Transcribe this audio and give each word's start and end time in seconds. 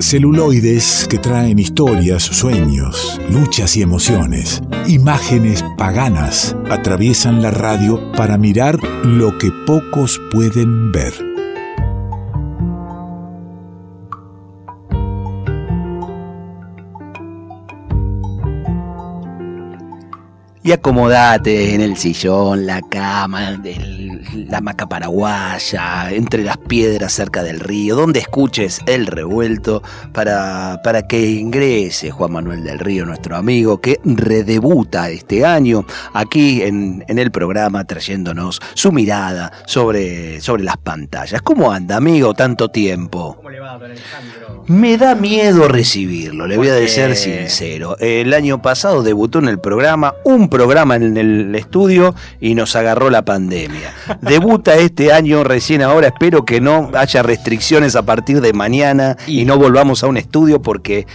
Celuloides 0.00 1.06
que 1.10 1.18
traen 1.18 1.58
historias, 1.58 2.22
sueños, 2.22 3.20
luchas 3.30 3.76
y 3.76 3.82
emociones. 3.82 4.62
Imágenes 4.86 5.62
paganas 5.76 6.56
atraviesan 6.70 7.42
la 7.42 7.50
radio 7.50 8.10
para 8.12 8.38
mirar 8.38 8.82
lo 9.04 9.36
que 9.36 9.52
pocos 9.66 10.18
pueden 10.32 10.90
ver. 10.90 11.12
Y 20.62 20.72
acomodate 20.72 21.74
en 21.74 21.82
el 21.82 21.96
sillón, 21.98 22.64
la 22.64 22.80
cama, 22.80 23.52
la 24.34 24.58
hamaca 24.58 24.88
paraguaya, 24.88 26.10
entre 26.12 26.44
las 26.44 26.58
piedras 26.58 27.12
cerca 27.12 27.42
del 27.42 27.60
río, 27.60 27.96
donde 27.96 28.20
escuches 28.20 28.80
el 28.86 29.06
revuelto 29.06 29.82
para, 30.12 30.80
para 30.82 31.06
que 31.06 31.30
ingrese 31.30 32.10
Juan 32.10 32.32
Manuel 32.32 32.64
del 32.64 32.78
Río, 32.78 33.06
nuestro 33.06 33.36
amigo, 33.36 33.80
que 33.80 34.00
redebuta 34.04 35.10
este 35.10 35.44
año 35.44 35.84
aquí 36.12 36.62
en, 36.62 37.04
en 37.08 37.18
el 37.18 37.30
programa 37.30 37.84
trayéndonos 37.84 38.60
su 38.74 38.92
mirada 38.92 39.52
sobre, 39.66 40.40
sobre 40.40 40.62
las 40.62 40.76
pantallas. 40.76 41.42
¿Cómo 41.42 41.72
anda, 41.72 41.96
amigo, 41.96 42.34
tanto 42.34 42.68
tiempo? 42.68 43.36
¿Cómo 43.36 43.50
le 43.50 43.60
va, 43.60 43.78
don 43.78 43.90
Alejandro? 43.90 44.64
Me 44.66 44.96
da 44.96 45.14
miedo 45.14 45.68
recibirlo, 45.68 46.46
le 46.46 46.56
voy 46.56 46.68
a 46.68 46.88
ser 46.88 47.16
sincero. 47.16 47.96
El 47.98 48.34
año 48.34 48.62
pasado 48.62 49.02
debutó 49.02 49.38
en 49.38 49.48
el 49.48 49.58
programa, 49.58 50.14
un 50.24 50.48
programa 50.48 50.96
en 50.96 51.16
el 51.16 51.54
estudio 51.54 52.14
y 52.40 52.54
nos 52.54 52.76
agarró 52.76 53.10
la 53.10 53.24
pandemia. 53.24 53.92
Debuta 54.20 54.74
este 54.76 55.12
año 55.12 55.44
recién 55.44 55.82
ahora, 55.82 56.08
espero 56.08 56.44
que 56.44 56.60
no 56.60 56.90
haya 56.94 57.22
restricciones 57.22 57.96
a 57.96 58.02
partir 58.02 58.40
de 58.40 58.52
mañana 58.52 59.16
y, 59.26 59.44
no 59.44 59.58
volvamos 59.58 60.02
a 60.02 60.06
un 60.06 60.16
estudio 60.16 60.62
porque 60.62 61.06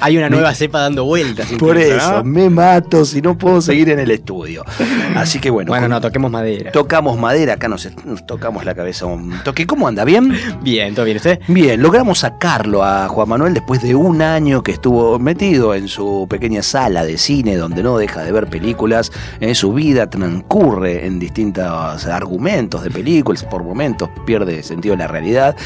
hay 0.00 0.16
una 0.16 0.28
nueva 0.28 0.54
cepa 0.54 0.80
dando 0.80 1.04
vueltas. 1.04 1.48
Por 1.58 1.76
eso, 1.78 2.24
me 2.24 2.50
mato 2.50 3.04
si 3.04 3.20
no 3.22 3.36
puedo 3.36 3.60
seguir 3.60 3.90
en 3.90 3.98
el 3.98 4.10
estudio. 4.10 4.64
Así 5.16 5.38
que 5.38 5.50
bueno. 5.50 5.70
Bueno, 5.70 5.88
no, 5.88 6.00
toquemos 6.00 6.30
madera. 6.30 6.72
Tocamos 6.72 7.18
madera, 7.18 7.54
acá 7.54 7.68
nos, 7.68 7.88
tocamos 8.26 8.64
la 8.64 8.74
cabeza 8.74 9.06
un 9.06 9.42
toque. 9.44 9.66
¿Cómo 9.66 9.88
anda? 9.88 10.04
¿Bien? 10.04 10.32
Bien, 10.62 10.94
¿todo 10.94 11.04
bien 11.04 11.16
usted? 11.16 11.40
Bien, 11.48 11.80
logramos 11.82 12.20
sacarlo 12.20 12.82
a 12.84 13.08
Juan 13.08 13.28
Manuel 13.28 13.54
después 13.54 13.82
de 13.82 13.94
un 13.94 14.22
año 14.22 14.62
que 14.62 14.72
estuvo 14.72 15.18
metido 15.18 15.74
en 15.74 15.88
su 15.88 16.26
pequeña 16.28 16.62
sala 16.62 17.04
de 17.04 17.18
cine 17.18 17.56
donde 17.56 17.82
no 17.82 17.98
deja 17.98 18.22
de 18.22 18.32
ver 18.32 18.48
películas. 18.48 19.12
En 19.40 19.54
su 19.54 19.72
vida 19.72 20.08
transcurre 20.08 21.06
en 21.06 21.18
distintos 21.18 22.06
argumentos 22.06 22.82
de 22.82 22.90
películas, 22.90 23.44
por 23.44 23.62
momentos 23.62 24.08
pierde 24.26 24.62
sentido 24.62 24.94
en 24.94 25.00
la 25.00 25.08
realidad. 25.08 25.56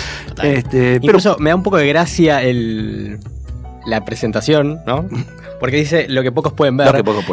Este, 0.42 0.98
Incluso 1.02 1.32
pero, 1.32 1.42
me 1.42 1.50
da 1.50 1.56
un 1.56 1.62
poco 1.62 1.76
de 1.76 1.88
gracia 1.88 2.42
el 2.42 3.18
la 3.86 4.04
presentación, 4.04 4.80
¿no? 4.86 5.06
Porque 5.60 5.76
dice 5.76 6.06
lo 6.08 6.22
que 6.22 6.30
pocos 6.30 6.52
pueden 6.52 6.76
ver. 6.76 6.86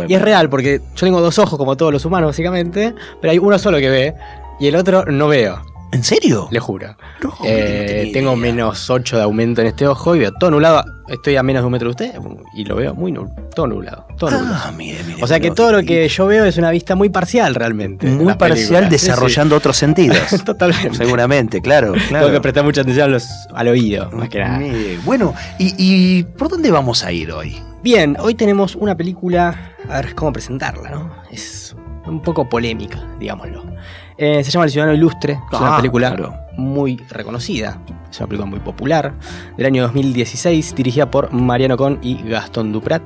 y 0.08 0.14
es 0.16 0.22
real, 0.22 0.50
porque 0.50 0.82
yo 0.96 1.06
tengo 1.06 1.22
dos 1.22 1.38
ojos 1.38 1.60
como 1.60 1.78
todos 1.78 1.94
los 1.94 2.06
humanos, 2.06 2.30
básicamente, 2.30 2.96
pero 3.22 3.32
hay 3.32 3.38
uno 3.38 3.60
solo 3.60 3.78
que 3.78 3.88
ve 3.88 4.16
y 4.60 4.66
el 4.66 4.76
otro 4.76 5.06
no 5.06 5.28
veo. 5.28 5.62
¿En 5.96 6.04
serio? 6.04 6.50
Le 6.52 6.60
juro. 6.60 6.94
Eh, 7.46 8.10
tengo 8.12 8.36
menos 8.36 8.90
8 8.90 9.16
de 9.16 9.24
aumento 9.24 9.62
en 9.62 9.68
este 9.68 9.88
ojo 9.88 10.14
y 10.14 10.20
veo 10.20 10.34
todo 10.34 10.52
nublado. 10.52 10.84
Estoy 11.08 11.38
a 11.38 11.44
menos 11.44 11.62
de 11.62 11.68
un 11.68 11.72
metro 11.72 11.88
de 11.88 11.92
usted 11.92 12.20
y 12.54 12.66
lo 12.66 12.76
veo 12.76 12.94
muy 12.94 13.14
nublado. 13.14 13.50
Todo 13.56 13.68
nublado. 13.68 14.06
Todo 14.18 14.32
ah, 14.34 14.74
Mire, 14.76 15.02
mire, 15.06 15.24
o 15.24 15.28
sea 15.28 15.40
que 15.40 15.52
todo 15.52 15.72
lo 15.72 15.84
que 15.84 16.06
yo 16.10 16.26
veo 16.28 16.44
es 16.44 16.58
una 16.58 16.70
vista 16.72 16.96
muy 16.96 17.08
parcial 17.08 17.56
realmente. 17.56 18.08
Muy 18.08 18.34
parcial 18.34 18.90
desarrollando 18.90 19.56
otros 19.56 19.78
sentidos. 19.78 20.18
Totalmente. 20.46 20.98
Seguramente, 20.98 21.62
claro, 21.62 21.94
Tengo 22.10 22.30
que 22.30 22.42
prestar 22.42 22.66
mucha 22.66 22.82
atención 22.82 23.18
al 23.54 23.68
oído, 23.70 24.12
más 24.12 24.28
que 24.28 24.40
nada. 24.40 24.60
Bueno, 25.06 25.34
¿y, 25.58 25.76
¿y 25.78 26.24
por 26.24 26.50
dónde 26.50 26.72
vamos 26.72 27.06
a 27.06 27.12
ir 27.14 27.32
hoy? 27.32 27.56
Bien, 27.84 28.18
hoy 28.20 28.36
tenemos 28.36 28.76
una 28.76 28.98
película. 28.98 29.74
A 29.88 30.02
ver 30.02 30.14
cómo 30.14 30.34
presentarla, 30.34 30.90
¿no? 30.90 31.16
Es 31.32 31.74
un 32.06 32.22
poco 32.22 32.50
polémica, 32.50 33.02
digámoslo. 33.18 33.64
Eh, 34.18 34.44
se 34.44 34.52
llama 34.52 34.66
El 34.66 34.72
Ciudadano 34.72 34.96
Ilustre, 34.96 35.34
es 35.34 35.60
una 35.60 35.74
ah, 35.74 35.78
película 35.78 36.46
muy 36.58 36.98
reconocida, 37.10 37.82
es 38.10 38.18
una 38.20 38.28
película 38.28 38.50
muy 38.50 38.60
popular, 38.60 39.14
del 39.58 39.66
año 39.66 39.84
2016, 39.84 40.74
dirigida 40.74 41.12
por 41.12 41.34
Mariano 41.34 41.76
Con 41.76 42.00
y 42.02 42.22
Gastón 42.24 42.72
Duprat. 42.72 43.04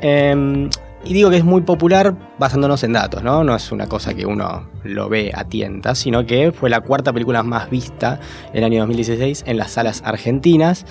Em, 0.00 0.68
y 1.04 1.14
digo 1.14 1.30
que 1.30 1.36
es 1.36 1.44
muy 1.44 1.62
popular 1.62 2.14
basándonos 2.38 2.82
en 2.84 2.92
datos, 2.92 3.22
¿no? 3.22 3.42
No 3.42 3.56
es 3.56 3.72
una 3.72 3.86
cosa 3.86 4.14
que 4.14 4.26
uno 4.26 4.68
lo 4.84 5.08
ve 5.08 5.32
a 5.34 5.44
tientas, 5.44 5.98
sino 5.98 6.26
que 6.26 6.52
fue 6.52 6.68
la 6.68 6.80
cuarta 6.80 7.12
película 7.12 7.42
más 7.42 7.70
vista 7.70 8.20
en 8.52 8.58
el 8.58 8.64
año 8.64 8.80
2016 8.80 9.44
en 9.46 9.56
las 9.56 9.72
salas 9.72 10.02
argentinas 10.04 10.84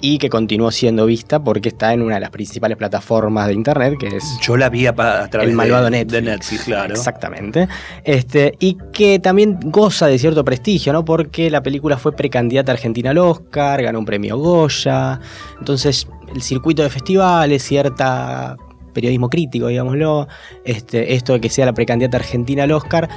y 0.00 0.18
que 0.18 0.28
continuó 0.28 0.72
siendo 0.72 1.06
vista 1.06 1.42
porque 1.42 1.68
está 1.68 1.92
en 1.92 2.02
una 2.02 2.16
de 2.16 2.22
las 2.22 2.30
principales 2.30 2.76
plataformas 2.76 3.46
de 3.46 3.54
internet, 3.54 3.94
que 4.00 4.16
es. 4.16 4.36
Yo 4.42 4.56
la 4.56 4.68
vi 4.68 4.86
a, 4.86 4.94
través 4.94 5.48
el 5.48 5.54
malvado 5.54 5.88
de, 5.88 6.22
Netflix, 6.22 6.64
claro. 6.64 6.92
Exactamente. 6.92 7.68
Este, 8.02 8.54
y 8.58 8.76
que 8.92 9.20
también 9.20 9.60
goza 9.62 10.08
de 10.08 10.18
cierto 10.18 10.44
prestigio, 10.44 10.92
¿no? 10.92 11.04
Porque 11.04 11.50
la 11.50 11.62
película 11.62 11.98
fue 11.98 12.16
precandidata 12.16 12.72
argentina 12.72 13.10
al 13.10 13.18
Oscar, 13.18 13.80
ganó 13.80 14.00
un 14.00 14.04
premio 14.04 14.36
Goya. 14.38 15.20
Entonces, 15.60 16.08
el 16.34 16.42
circuito 16.42 16.82
de 16.82 16.90
festivales, 16.90 17.62
cierta 17.62 18.56
periodismo 18.92 19.28
crítico, 19.28 19.68
digámoslo, 19.68 20.28
este, 20.64 21.14
esto 21.14 21.34
de 21.34 21.40
que 21.40 21.48
sea 21.48 21.66
la 21.66 21.72
precandidata 21.72 22.18
argentina 22.18 22.64
al 22.64 22.72
Oscar, 22.72 23.08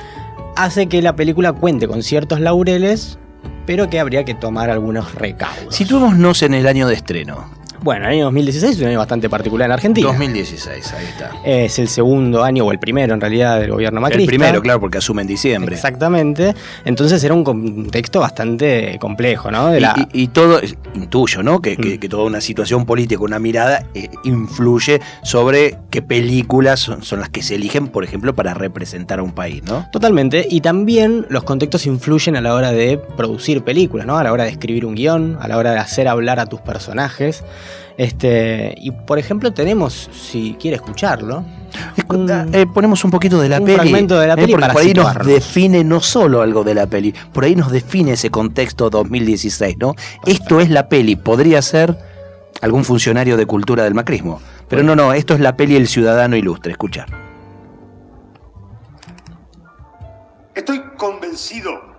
hace 0.55 0.87
que 0.87 1.01
la 1.01 1.15
película 1.15 1.53
cuente 1.53 1.87
con 1.87 2.03
ciertos 2.03 2.39
laureles 2.39 3.19
pero 3.65 3.89
que 3.89 3.99
habría 3.99 4.23
que 4.25 4.33
tomar 4.33 4.69
algunos 4.69 5.15
recaudos. 5.15 5.75
Situémonos 5.75 6.41
en 6.43 6.53
el 6.53 6.67
año 6.67 6.87
de 6.87 6.95
estreno. 6.95 7.49
Bueno, 7.81 8.05
el 8.05 8.13
año 8.13 8.25
2016 8.25 8.75
es 8.75 8.81
un 8.81 8.87
año 8.87 8.99
bastante 8.99 9.29
particular 9.29 9.67
en 9.67 9.71
Argentina. 9.73 10.07
2016, 10.07 10.93
ahí 10.93 11.05
está. 11.05 11.31
Es 11.43 11.79
el 11.79 11.87
segundo 11.87 12.43
año, 12.43 12.65
o 12.65 12.71
el 12.71 12.79
primero 12.79 13.13
en 13.13 13.21
realidad, 13.21 13.59
del 13.59 13.71
gobierno 13.71 14.01
macrista. 14.01 14.21
El 14.21 14.27
primero, 14.27 14.61
claro, 14.61 14.79
porque 14.79 14.97
asume 14.97 15.21
en 15.21 15.27
diciembre. 15.27 15.75
Exactamente. 15.75 16.53
Entonces 16.85 17.23
era 17.23 17.33
un 17.33 17.43
contexto 17.43 18.19
bastante 18.19 18.97
complejo, 18.99 19.51
¿no? 19.51 19.71
y, 20.13 20.27
todo, 20.27 20.59
intuyo, 20.93 21.43
¿no? 21.43 21.61
Que, 21.61 21.77
mm. 21.77 22.07
toda 22.07 22.23
una 22.23 22.41
situación 22.41 22.85
política, 22.85 23.21
una 23.21 23.39
mirada, 23.39 23.85
eh, 23.93 24.09
influye 24.23 25.01
sobre 25.23 25.77
qué 25.89 26.01
películas 26.01 26.79
son, 26.79 27.03
son, 27.03 27.19
las 27.19 27.29
que 27.29 27.41
se 27.41 27.55
eligen, 27.55 27.87
por 27.87 28.03
ejemplo, 28.03 28.35
para 28.35 28.53
representar 28.53 29.19
a 29.19 29.23
un 29.23 29.33
país, 29.33 29.63
¿no? 29.63 29.87
Totalmente. 29.91 30.45
Y 30.49 30.61
también 30.61 31.25
los 31.29 31.43
contextos 31.43 31.85
influyen 31.85 32.35
a 32.35 32.41
la 32.41 32.53
hora 32.53 32.71
de 32.71 32.97
producir 32.97 33.63
películas, 33.63 34.05
¿no? 34.05 34.17
A 34.17 34.23
la 34.23 34.31
hora 34.31 34.43
de 34.43 34.49
escribir 34.49 34.85
un 34.85 34.95
guion, 34.95 35.37
a 35.39 35.47
la 35.47 35.57
hora 35.57 35.71
de 35.71 35.79
hacer 35.79 36.07
hablar 36.07 36.39
a 36.39 36.45
tus 36.45 36.61
personajes. 36.61 37.43
Este, 37.97 38.75
y 38.77 38.91
por 38.91 39.19
ejemplo, 39.19 39.53
tenemos, 39.53 40.09
si 40.11 40.55
quiere 40.59 40.75
escucharlo, 40.75 41.43
eh, 42.53 42.65
ponemos 42.73 43.03
un 43.05 43.11
poquito 43.11 43.39
de 43.39 43.49
la 43.49 43.59
un 43.59 43.65
peli. 43.65 43.77
fragmento 43.77 44.19
de 44.19 44.27
la 44.27 44.33
eh, 44.33 44.37
peli 44.37 44.53
por 44.53 44.77
ahí 44.77 44.93
nos 44.93 45.25
define 45.25 45.83
no 45.83 46.01
solo 46.01 46.41
algo 46.41 46.63
de 46.63 46.73
la 46.73 46.87
peli, 46.87 47.13
por 47.33 47.45
ahí 47.45 47.55
nos 47.55 47.71
define 47.71 48.13
ese 48.13 48.29
contexto 48.29 48.89
2016, 48.89 49.77
¿no? 49.77 49.95
Esto 50.25 50.59
es 50.59 50.69
la 50.69 50.89
peli, 50.89 51.15
podría 51.15 51.61
ser 51.61 51.97
algún 52.61 52.83
funcionario 52.83 53.37
de 53.37 53.45
cultura 53.45 53.83
del 53.83 53.93
macrismo. 53.93 54.41
Pero 54.67 54.83
no, 54.83 54.95
no, 54.95 55.13
esto 55.13 55.33
es 55.33 55.39
la 55.39 55.55
peli 55.55 55.75
El 55.75 55.87
Ciudadano 55.87 56.35
Ilustre, 56.35 56.71
escuchar. 56.71 57.07
Estoy 60.55 60.81
convencido 60.97 61.94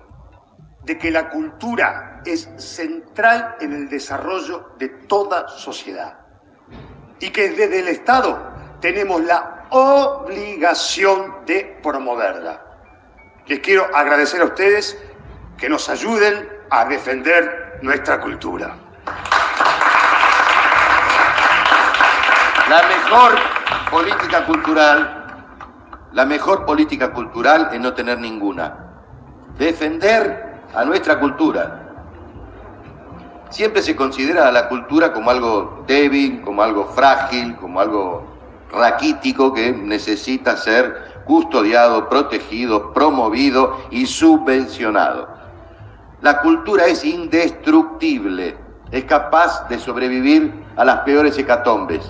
de 0.86 0.96
que 0.96 1.10
la 1.10 1.28
cultura 1.28 2.22
es 2.24 2.48
central 2.58 3.56
en 3.60 3.72
el 3.72 3.88
desarrollo 3.88 4.70
de 4.78 4.88
toda 4.88 5.48
sociedad 5.48 6.20
y 7.18 7.30
que 7.30 7.50
desde 7.50 7.80
el 7.80 7.88
Estado 7.88 8.38
tenemos 8.80 9.20
la 9.22 9.66
obligación 9.70 11.44
de 11.44 11.78
promoverla. 11.82 12.62
Les 13.46 13.58
quiero 13.58 13.84
agradecer 13.94 14.40
a 14.40 14.44
ustedes 14.44 14.96
que 15.58 15.68
nos 15.68 15.88
ayuden 15.88 16.48
a 16.70 16.84
defender 16.84 17.80
nuestra 17.82 18.20
cultura. 18.20 18.76
La 22.68 22.82
mejor 22.82 23.34
política 23.90 24.46
cultural, 24.46 25.46
la 26.12 26.24
mejor 26.24 26.64
política 26.64 27.12
cultural 27.12 27.70
es 27.72 27.80
no 27.80 27.92
tener 27.92 28.18
ninguna. 28.18 28.76
Defender 29.58 30.45
a 30.74 30.84
nuestra 30.84 31.18
cultura. 31.18 31.82
Siempre 33.50 33.82
se 33.82 33.94
considera 33.94 34.48
a 34.48 34.52
la 34.52 34.68
cultura 34.68 35.12
como 35.12 35.30
algo 35.30 35.84
débil, 35.86 36.42
como 36.42 36.62
algo 36.62 36.86
frágil, 36.86 37.56
como 37.56 37.80
algo 37.80 38.36
raquítico 38.70 39.54
que 39.54 39.72
necesita 39.72 40.56
ser 40.56 41.22
custodiado, 41.24 42.08
protegido, 42.08 42.92
promovido 42.92 43.78
y 43.90 44.06
subvencionado. 44.06 45.28
La 46.22 46.40
cultura 46.40 46.86
es 46.86 47.04
indestructible, 47.04 48.56
es 48.90 49.04
capaz 49.04 49.68
de 49.68 49.78
sobrevivir 49.78 50.52
a 50.76 50.84
las 50.84 51.00
peores 51.00 51.38
hecatombes. 51.38 52.00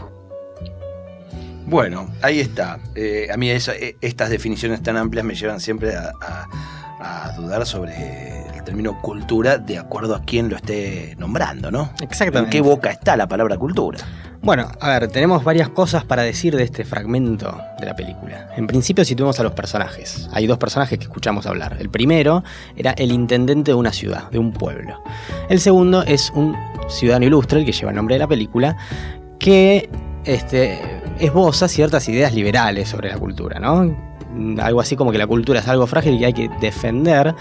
Bueno, 1.66 2.08
ahí 2.22 2.40
está. 2.40 2.78
Eh, 2.94 3.28
a 3.32 3.36
mí 3.36 3.50
e, 3.50 3.96
estas 4.00 4.30
definiciones 4.30 4.82
tan 4.82 4.96
amplias 4.96 5.24
me 5.24 5.34
llevan 5.34 5.60
siempre 5.60 5.94
a 5.96 7.32
dudar 7.36 7.66
sobre 7.66 8.45
término 8.66 9.00
cultura 9.00 9.56
de 9.56 9.78
acuerdo 9.78 10.14
a 10.14 10.22
quién 10.22 10.50
lo 10.50 10.56
esté 10.56 11.16
nombrando, 11.18 11.70
¿no? 11.70 11.90
Exactamente. 12.02 12.58
¿En 12.58 12.62
qué 12.62 12.68
boca 12.68 12.90
está 12.90 13.16
la 13.16 13.26
palabra 13.26 13.56
cultura? 13.56 13.98
Bueno, 14.42 14.70
a 14.80 14.90
ver, 14.90 15.08
tenemos 15.08 15.42
varias 15.42 15.70
cosas 15.70 16.04
para 16.04 16.22
decir 16.22 16.54
de 16.54 16.64
este 16.64 16.84
fragmento 16.84 17.58
de 17.80 17.86
la 17.86 17.96
película. 17.96 18.50
En 18.56 18.66
principio 18.66 19.04
situemos 19.04 19.40
a 19.40 19.42
los 19.42 19.52
personajes. 19.52 20.28
Hay 20.32 20.46
dos 20.46 20.58
personajes 20.58 20.98
que 20.98 21.04
escuchamos 21.04 21.46
hablar. 21.46 21.76
El 21.80 21.88
primero 21.88 22.44
era 22.76 22.90
el 22.92 23.12
intendente 23.12 23.70
de 23.70 23.74
una 23.74 23.92
ciudad, 23.92 24.30
de 24.30 24.38
un 24.38 24.52
pueblo. 24.52 25.02
El 25.48 25.60
segundo 25.60 26.02
es 26.02 26.30
un 26.34 26.54
ciudadano 26.88 27.24
ilustre, 27.24 27.60
el 27.60 27.64
que 27.64 27.72
lleva 27.72 27.90
el 27.90 27.96
nombre 27.96 28.16
de 28.16 28.18
la 28.18 28.28
película, 28.28 28.76
que 29.38 29.88
este, 30.24 30.95
esboza 31.18 31.68
ciertas 31.68 32.08
ideas 32.08 32.34
liberales 32.34 32.88
sobre 32.88 33.08
la 33.08 33.18
cultura, 33.18 33.58
¿no? 33.58 33.96
Algo 34.60 34.80
así 34.80 34.96
como 34.96 35.12
que 35.12 35.18
la 35.18 35.26
cultura 35.26 35.60
es 35.60 35.68
algo 35.68 35.86
frágil 35.86 36.14
y 36.14 36.18
que 36.18 36.26
hay 36.26 36.32
que 36.32 36.50
defender. 36.60 37.34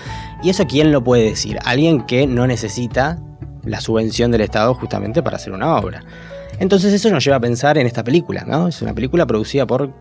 ¿Y 0.44 0.50
eso 0.50 0.66
quién 0.66 0.92
lo 0.92 1.04
puede 1.04 1.24
decir? 1.24 1.60
Alguien 1.66 2.06
que 2.06 2.26
no 2.28 2.48
necesita 2.48 3.20
la 3.64 3.82
subvención 3.82 4.32
del 4.32 4.42
Estado 4.42 4.74
justamente 4.74 5.22
para 5.22 5.38
hacer 5.38 5.52
una 5.52 5.76
obra. 5.76 6.04
Entonces 6.60 6.94
eso 6.94 7.10
nos 7.10 7.24
lleva 7.24 7.38
a 7.38 7.42
pensar 7.42 7.78
en 7.78 7.86
esta 7.88 8.04
película, 8.04 8.46
¿no? 8.46 8.68
Es 8.68 8.82
una 8.82 8.94
película 8.94 9.26
producida 9.26 9.68
por 9.68 9.92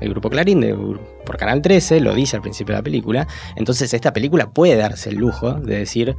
el 0.00 0.10
grupo 0.10 0.28
Clarín, 0.28 0.98
por 1.24 1.36
Canal 1.36 1.62
13, 1.62 2.00
lo 2.00 2.14
dice 2.14 2.36
al 2.36 2.42
principio 2.42 2.74
de 2.74 2.80
la 2.80 2.84
película. 2.84 3.26
Entonces 3.56 3.94
esta 3.94 4.12
película 4.12 4.50
puede 4.50 4.76
darse 4.76 5.10
el 5.10 5.16
lujo 5.16 5.54
de 5.54 5.78
decir, 5.78 6.16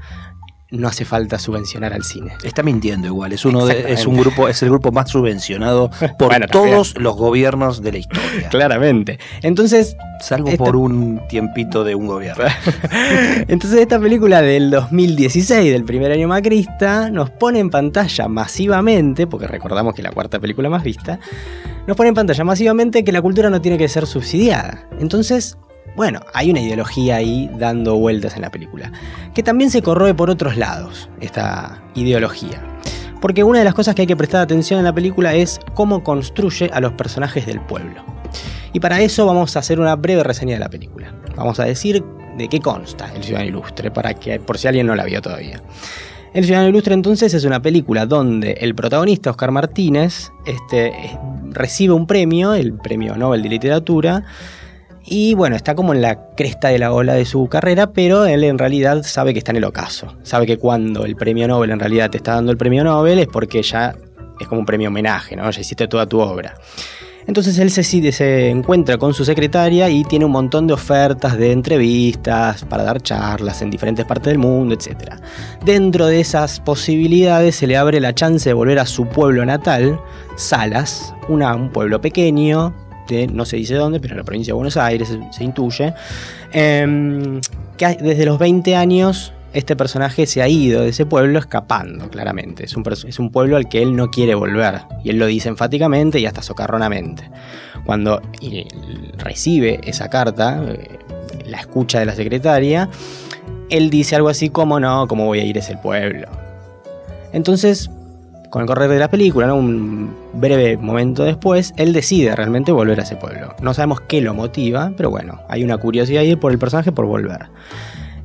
no 0.71 0.87
hace 0.87 1.05
falta 1.05 1.37
subvencionar 1.37 1.93
al 1.93 2.03
cine. 2.03 2.33
Está 2.43 2.63
mintiendo 2.63 3.07
igual, 3.07 3.33
es 3.33 3.45
uno 3.45 3.69
es 3.69 4.05
un 4.05 4.17
grupo, 4.17 4.47
es 4.47 4.61
el 4.63 4.69
grupo 4.69 4.91
más 4.91 5.09
subvencionado 5.09 5.91
por 6.19 6.33
todos 6.47 6.95
los 6.99 7.15
gobiernos 7.15 7.81
de 7.81 7.91
la 7.91 7.97
historia. 7.99 8.49
Claramente. 8.49 9.19
Entonces. 9.41 9.95
Salvo 10.19 10.55
por 10.57 10.75
un 10.75 11.21
tiempito 11.27 11.83
de 11.83 11.93
un 11.93 12.07
gobierno. 12.07 12.45
Entonces, 13.47 13.81
esta 13.81 13.99
película 13.99 14.41
del 14.41 14.71
2016, 14.71 15.71
del 15.71 15.83
primer 15.83 16.11
año 16.11 16.27
macrista, 16.27 17.09
nos 17.11 17.29
pone 17.29 17.59
en 17.59 17.69
pantalla 17.69 18.27
masivamente, 18.27 19.27
porque 19.27 19.45
recordamos 19.45 19.93
que 19.93 20.01
es 20.01 20.03
la 20.03 20.11
cuarta 20.11 20.39
película 20.39 20.69
más 20.69 20.83
vista, 20.83 21.19
nos 21.85 21.97
pone 21.97 22.09
en 22.09 22.15
pantalla 22.15 22.43
masivamente 22.43 23.03
que 23.03 23.11
la 23.11 23.21
cultura 23.21 23.49
no 23.49 23.61
tiene 23.61 23.77
que 23.77 23.89
ser 23.89 24.07
subsidiada. 24.07 24.87
Entonces, 24.99 25.57
bueno, 25.95 26.19
hay 26.33 26.51
una 26.51 26.61
ideología 26.61 27.17
ahí 27.17 27.49
dando 27.57 27.95
vueltas 27.95 28.35
en 28.35 28.41
la 28.41 28.51
película, 28.51 28.91
que 29.33 29.43
también 29.43 29.69
se 29.69 29.81
corroe 29.81 30.13
por 30.13 30.29
otros 30.29 30.57
lados, 30.57 31.09
esta 31.21 31.83
ideología. 31.95 32.61
Porque 33.21 33.43
una 33.43 33.59
de 33.59 33.65
las 33.65 33.73
cosas 33.73 33.95
que 33.95 34.01
hay 34.01 34.07
que 34.07 34.15
prestar 34.15 34.41
atención 34.41 34.79
en 34.79 34.85
la 34.85 34.93
película 34.93 35.33
es 35.33 35.59
cómo 35.73 36.03
construye 36.03 36.69
a 36.73 36.79
los 36.79 36.93
personajes 36.93 37.45
del 37.45 37.61
pueblo. 37.61 38.03
Y 38.73 38.79
para 38.79 39.01
eso 39.01 39.25
vamos 39.25 39.55
a 39.55 39.59
hacer 39.59 39.79
una 39.79 39.95
breve 39.95 40.23
reseña 40.23 40.53
de 40.55 40.59
la 40.59 40.69
película. 40.69 41.13
Vamos 41.35 41.59
a 41.59 41.63
decir 41.63 42.03
de 42.37 42.49
qué 42.49 42.59
consta 42.59 43.11
El 43.15 43.23
Ciudadano 43.23 43.49
Ilustre, 43.49 43.89
para 43.89 44.13
que, 44.13 44.39
por 44.39 44.57
si 44.57 44.67
alguien 44.67 44.85
no 44.87 44.95
la 44.95 45.05
vio 45.05 45.21
todavía. 45.21 45.61
El 46.33 46.43
Ciudadano 46.43 46.69
Ilustre 46.69 46.93
entonces 46.93 47.33
es 47.33 47.45
una 47.45 47.61
película 47.61 48.05
donde 48.05 48.51
el 48.59 48.75
protagonista, 48.75 49.31
Oscar 49.31 49.51
Martínez, 49.51 50.33
este, 50.45 51.17
recibe 51.51 51.93
un 51.93 52.07
premio, 52.07 52.53
el 52.53 52.73
Premio 52.73 53.15
Nobel 53.15 53.41
de 53.41 53.49
Literatura, 53.49 54.25
y 55.07 55.35
bueno, 55.35 55.55
está 55.55 55.75
como 55.75 55.93
en 55.93 56.01
la 56.01 56.31
cresta 56.35 56.69
de 56.69 56.79
la 56.79 56.91
ola 56.91 57.13
de 57.13 57.25
su 57.25 57.47
carrera, 57.47 57.91
pero 57.91 58.25
él 58.25 58.43
en 58.43 58.57
realidad 58.57 59.03
sabe 59.03 59.33
que 59.33 59.39
está 59.39 59.51
en 59.51 59.57
el 59.57 59.63
ocaso. 59.63 60.15
Sabe 60.23 60.47
que 60.47 60.57
cuando 60.57 61.05
el 61.05 61.15
premio 61.15 61.47
Nobel 61.47 61.69
en 61.69 61.79
realidad 61.79 62.09
te 62.09 62.17
está 62.17 62.33
dando 62.33 62.51
el 62.51 62.57
premio 62.57 62.83
Nobel 62.83 63.19
es 63.19 63.27
porque 63.27 63.61
ya 63.61 63.95
es 64.39 64.47
como 64.47 64.59
un 64.59 64.65
premio 64.65 64.89
homenaje, 64.89 65.35
¿no? 65.35 65.49
Ya 65.49 65.61
hiciste 65.61 65.87
toda 65.87 66.07
tu 66.07 66.19
obra. 66.19 66.55
Entonces 67.27 67.57
él 67.57 67.71
se, 67.71 67.83
se 67.83 68.49
encuentra 68.49 68.97
con 68.97 69.13
su 69.13 69.25
secretaria 69.25 69.89
y 69.89 70.03
tiene 70.03 70.25
un 70.25 70.31
montón 70.31 70.67
de 70.67 70.73
ofertas 70.73 71.37
de 71.37 71.51
entrevistas 71.51 72.63
para 72.65 72.83
dar 72.83 73.01
charlas 73.01 73.61
en 73.61 73.71
diferentes 73.71 74.05
partes 74.05 74.31
del 74.31 74.37
mundo, 74.37 74.75
etc. 74.75 75.15
Dentro 75.63 76.05
de 76.05 76.19
esas 76.19 76.59
posibilidades 76.59 77.55
se 77.55 77.67
le 77.67 77.77
abre 77.77 77.99
la 77.99 78.13
chance 78.13 78.49
de 78.49 78.53
volver 78.53 78.77
a 78.77 78.85
su 78.85 79.07
pueblo 79.07 79.43
natal, 79.43 79.99
Salas, 80.35 81.15
un 81.27 81.69
pueblo 81.71 81.99
pequeño, 81.99 82.75
no 83.31 83.45
se 83.45 83.57
dice 83.57 83.75
dónde, 83.75 83.99
pero 83.99 84.13
en 84.13 84.19
la 84.19 84.23
provincia 84.23 84.51
de 84.51 84.55
Buenos 84.55 84.77
Aires 84.77 85.17
se, 85.31 85.43
intuye, 85.43 85.93
em, 86.51 87.39
que 87.77 87.97
desde 88.01 88.25
los 88.25 88.39
20 88.39 88.75
años 88.75 89.33
este 89.55 89.77
personaje 89.77 90.25
se 90.25 90.41
ha 90.41 90.49
ido 90.49 90.81
de 90.81 90.89
ese 90.89 91.05
pueblo 91.05 91.39
escapando, 91.39 92.09
claramente. 92.09 92.65
Es 92.65 92.75
un, 92.75 92.83
es 93.07 93.19
un, 93.19 93.31
pueblo 93.31 93.55
al 93.55 93.69
que 93.69 93.81
él 93.81 93.95
no 93.95 94.11
quiere 94.11 94.35
volver. 94.35 94.81
Y 95.01 95.11
él 95.11 95.17
lo 95.17 95.27
dice 95.27 95.47
enfáticamente 95.47 96.19
y 96.19 96.25
hasta 96.25 96.41
socarronamente. 96.41 97.29
Cuando 97.85 98.21
recibe 99.17 99.79
esa 99.85 100.09
carta, 100.09 100.61
eh, 100.67 100.99
la 101.45 101.59
escucha 101.59 101.99
de 101.99 102.05
la 102.05 102.15
secretaria, 102.15 102.89
él 103.69 103.89
dice 103.89 104.17
algo 104.17 104.27
así 104.27 104.49
como, 104.49 104.79
no, 104.79 105.07
¿cómo 105.07 105.25
voy 105.25 105.39
a 105.39 105.45
ir 105.45 105.55
a 105.55 105.59
ese 105.59 105.77
pueblo? 105.77 106.27
Entonces, 107.31 107.89
con 108.49 108.61
el 108.61 108.67
correr 108.67 108.89
de 108.89 108.99
la 108.99 109.09
película, 109.09 109.53
un 109.53 110.15
breve 110.33 110.77
momento 110.77 111.23
después, 111.23 111.73
él 111.77 111.93
decide 111.93 112.35
realmente 112.35 112.71
volver 112.71 112.99
a 112.99 113.03
ese 113.03 113.15
pueblo. 113.15 113.55
No 113.61 113.73
sabemos 113.73 114.01
qué 114.01 114.21
lo 114.21 114.33
motiva, 114.33 114.93
pero 114.95 115.09
bueno, 115.09 115.41
hay 115.49 115.63
una 115.63 115.77
curiosidad 115.77 116.21
ahí 116.21 116.35
por 116.35 116.51
el 116.51 116.59
personaje 116.59 116.91
por 116.91 117.05
volver. 117.05 117.49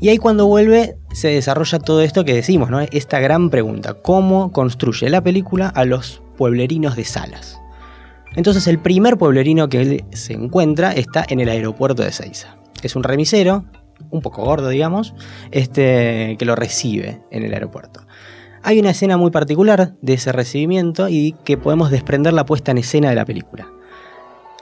Y 0.00 0.08
ahí 0.08 0.16
cuando 0.16 0.46
vuelve 0.46 0.96
se 1.12 1.28
desarrolla 1.28 1.78
todo 1.78 2.00
esto 2.00 2.24
que 2.24 2.34
decimos, 2.34 2.70
¿no? 2.70 2.80
Esta 2.80 3.20
gran 3.20 3.50
pregunta, 3.50 3.94
¿cómo 3.94 4.50
construye 4.50 5.10
la 5.10 5.22
película 5.22 5.68
a 5.68 5.84
los 5.84 6.22
pueblerinos 6.38 6.96
de 6.96 7.04
Salas? 7.04 7.60
Entonces 8.34 8.66
el 8.66 8.78
primer 8.78 9.18
pueblerino 9.18 9.68
que 9.68 9.80
él 9.80 10.04
se 10.12 10.32
encuentra 10.32 10.92
está 10.92 11.24
en 11.28 11.40
el 11.40 11.48
aeropuerto 11.48 12.02
de 12.02 12.12
Seiza. 12.12 12.56
Es 12.82 12.96
un 12.96 13.02
remisero, 13.02 13.64
un 14.10 14.22
poco 14.22 14.42
gordo 14.42 14.68
digamos, 14.68 15.14
este, 15.50 16.36
que 16.38 16.44
lo 16.46 16.56
recibe 16.56 17.20
en 17.30 17.42
el 17.42 17.52
aeropuerto. 17.52 18.00
Hay 18.62 18.78
una 18.78 18.90
escena 18.90 19.16
muy 19.16 19.30
particular 19.30 19.94
de 20.02 20.14
ese 20.14 20.32
recibimiento 20.32 21.08
y 21.08 21.34
que 21.44 21.56
podemos 21.56 21.90
desprender 21.90 22.32
la 22.32 22.44
puesta 22.44 22.72
en 22.72 22.78
escena 22.78 23.08
de 23.08 23.16
la 23.16 23.24
película. 23.24 23.68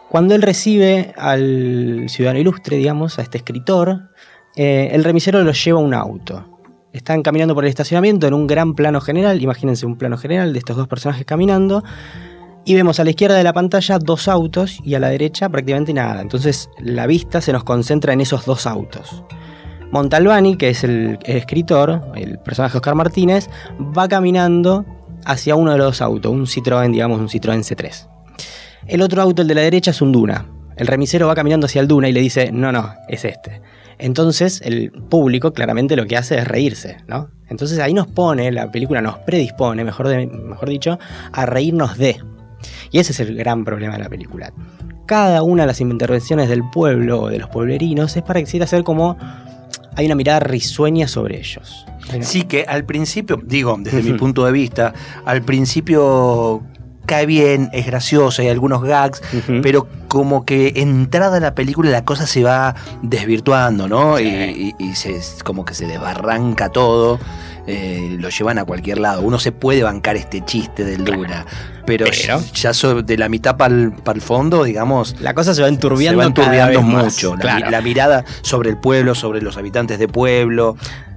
Cuando 0.09 0.35
él 0.35 0.43
recibe 0.43 1.13
al 1.19 2.07
ciudadano 2.09 2.41
ilustre, 2.41 2.77
digamos, 2.77 3.19
a 3.19 3.23
este 3.23 3.39
escritor, 3.39 4.11
eh, 4.57 4.91
el 4.93 5.05
remisero 5.05 5.43
lo 5.43 5.53
lleva 5.53 5.81
a 5.81 5.83
un 5.83 5.95
auto. 5.95 6.45
Están 6.93 7.23
caminando 7.23 7.55
por 7.55 7.65
el 7.65 7.69
estacionamiento 7.69 8.27
en 8.27 8.35
un 8.35 8.47
gran 8.47 8.75
plano 8.75 9.01
general, 9.01 9.43
imagínense 9.43 9.85
un 9.85 9.99
plano 9.99 10.17
general 10.17 10.53
de 10.53 10.61
estos 10.61 10.77
dos 10.77 10.89
personajes 10.89 11.27
caminando, 11.27 11.83
y 12.65 12.75
vemos 12.75 13.01
a 13.01 13.05
la 13.05 13.11
izquierda 13.11 13.37
de 13.37 13.45
la 13.45 13.53
pantalla 13.53 13.99
dos 13.99 14.29
autos 14.29 14.79
y 14.85 14.95
a 14.95 15.01
la 15.01 15.09
derecha 15.09 15.49
prácticamente 15.49 15.93
nada. 15.93 16.23
Entonces 16.23 16.71
la 16.79 17.07
vista 17.07 17.41
se 17.41 17.53
nos 17.53 17.65
concentra 17.65 18.13
en 18.13 18.21
esos 18.21 18.47
dos 18.47 18.67
autos. 18.67 19.25
Montalbani, 19.91 20.57
que 20.57 20.71
es 20.71 20.85
el, 20.85 21.19
escritor, 21.25 22.13
el 22.15 22.39
personaje 22.39 22.77
Oscar 22.77 22.95
Martínez, 22.95 23.49
va 23.81 24.09
caminando 24.09 24.85
hacia 25.25 25.57
uno 25.57 25.73
de 25.73 25.79
los 25.79 26.01
autos, 26.03 26.33
un 26.33 26.47
Citroën, 26.47 26.91
digamos, 26.91 27.19
un 27.21 27.29
Citroën 27.29 27.61
C3. 27.61 28.09
El 28.87 29.03
otro 29.03 29.23
auto, 29.23 29.43
el 29.43 29.49
de 29.49 29.55
la 29.55 29.63
derecha, 29.63 29.91
es 29.91 30.01
un 30.01 30.13
Duna. 30.13 30.47
El 30.77 30.87
remisero 30.87 31.27
va 31.27 31.35
caminando 31.35 31.67
hacia 31.67 31.81
el 31.81 31.89
Duna 31.89 32.09
y 32.09 32.13
le 32.13 32.21
dice, 32.21 32.53
no, 32.53 32.71
no, 32.71 32.95
es 33.09 33.25
este. 33.25 33.61
Entonces 33.99 34.61
el 34.65 34.93
público 34.93 35.53
claramente 35.53 35.97
lo 35.97 36.07
que 36.07 36.17
hace 36.17 36.39
es 36.39 36.47
reírse, 36.47 36.99
¿no? 37.09 37.31
Entonces 37.49 37.81
ahí 37.81 37.93
nos 37.93 38.07
pone, 38.07 38.53
la 38.53 38.71
película 38.71 39.03
nos 39.03 39.19
predispone, 39.19 39.85
mejor, 39.85 40.07
mejor 40.27 40.69
dicho, 40.69 40.99
a 41.33 41.47
reírnos 41.47 41.99
de. 41.99 42.21
Y 42.93 43.01
ese 43.01 43.13
es 43.13 43.21
el 43.21 43.37
gran 43.37 43.65
problema 43.65 43.95
de 43.95 44.05
la 44.05 44.09
película. 44.09 44.53
Cada 45.07 45.43
una 45.43 45.65
de 45.65 45.69
las 45.69 45.81
intervenciones 45.81 46.49
del 46.49 46.63
pueblo 46.71 47.23
o 47.23 47.29
de 47.29 47.39
los 47.39 47.49
pueblerinos 47.49 48.17
es 48.17 48.23
para 48.23 48.43
que 48.43 48.63
hacer 48.63 48.85
como 48.85 49.17
hay 49.99 50.07
una 50.07 50.15
mirada 50.15 50.39
risueña 50.39 51.09
sobre 51.09 51.39
ellos. 51.39 51.85
Sí, 52.21 52.45
que 52.45 52.63
al 52.63 52.85
principio, 52.85 53.41
digo, 53.45 53.77
desde 53.81 54.01
mi 54.01 54.17
punto 54.17 54.47
de 54.47 54.53
vista, 54.53 54.95
al 55.25 55.43
principio 55.43 56.63
cae 57.09 57.27
bien, 57.27 57.71
es 57.73 57.87
gracioso, 57.87 58.43
hay 58.43 58.49
algunos 58.49 58.83
gags, 58.83 59.21
pero 59.63 59.89
como 60.07 60.45
que 60.45 60.75
entrada 60.77 61.41
la 61.41 61.55
película 61.55 61.91
la 61.91 62.05
cosa 62.05 62.27
se 62.27 62.45
va 62.45 62.77
desvirtuando, 63.03 63.89
¿no? 63.89 64.21
Y, 64.21 64.75
se, 64.95 65.19
como 65.43 65.65
que 65.65 65.75
se 65.75 65.87
desbarranca 65.87 66.69
todo. 66.69 67.19
Eh, 67.71 68.17
lo 68.19 68.31
llevan 68.31 68.59
a 68.59 68.65
cualquier 68.65 68.97
lado. 68.97 69.21
Uno 69.21 69.39
se 69.39 69.53
puede 69.53 69.83
bancar 69.83 70.17
este 70.17 70.43
chiste 70.43 70.87
del 70.87 71.05
Dura, 71.05 71.45
pero, 71.85 72.07
ya 72.07 72.73
de 73.03 73.19
la 73.19 73.29
mitad 73.29 73.59
para 73.59 73.75
el 73.75 74.23
fondo, 74.23 74.65
digamos. 74.65 75.17
La 75.21 75.35
cosa 75.35 75.55
se 75.55 75.61
va 75.61 75.69
enturbiando, 75.69 76.23
se 76.23 76.25
va 76.25 76.29
enturbiando 76.29 76.83
mucho. 76.83 77.37
la, 77.37 77.81
mirada 77.83 78.25
sobre 78.41 78.71
el 78.71 78.79
pueblo, 78.79 79.15
sobre 79.15 79.43
los 79.43 79.59
habitantes 79.59 79.99
de 79.99 80.09
pueblo. 80.09 80.77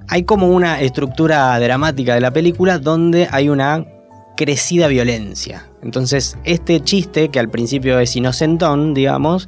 Hay 0.10 0.24
como 0.24 0.48
una 0.48 0.82
estructura 0.82 1.58
dramática 1.60 2.16
de 2.16 2.22
la 2.22 2.32
película 2.32 2.80
donde 2.80 3.30
hay 3.32 3.48
una 3.48 3.86
crecida 4.36 4.88
violencia. 4.88 5.68
Entonces, 5.84 6.38
este 6.44 6.80
chiste, 6.82 7.30
que 7.30 7.40
al 7.40 7.50
principio 7.50 8.00
es 8.00 8.16
inocentón, 8.16 8.94
digamos, 8.94 9.48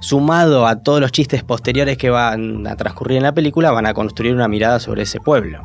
sumado 0.00 0.66
a 0.66 0.82
todos 0.82 1.00
los 1.00 1.12
chistes 1.12 1.42
posteriores 1.42 1.96
que 1.96 2.10
van 2.10 2.66
a 2.66 2.76
transcurrir 2.76 3.18
en 3.18 3.22
la 3.24 3.32
película, 3.32 3.70
van 3.70 3.86
a 3.86 3.94
construir 3.94 4.34
una 4.34 4.48
mirada 4.48 4.78
sobre 4.80 5.02
ese 5.02 5.20
pueblo. 5.20 5.62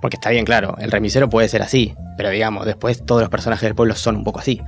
Porque 0.00 0.16
está 0.16 0.30
bien, 0.30 0.44
claro, 0.44 0.76
el 0.78 0.90
remisero 0.90 1.28
puede 1.28 1.48
ser 1.48 1.62
así, 1.62 1.94
pero 2.16 2.30
digamos, 2.30 2.64
después 2.64 3.04
todos 3.04 3.20
los 3.20 3.30
personajes 3.30 3.62
del 3.62 3.74
pueblo 3.74 3.94
son 3.94 4.16
un 4.16 4.24
poco 4.24 4.40
así. 4.40 4.60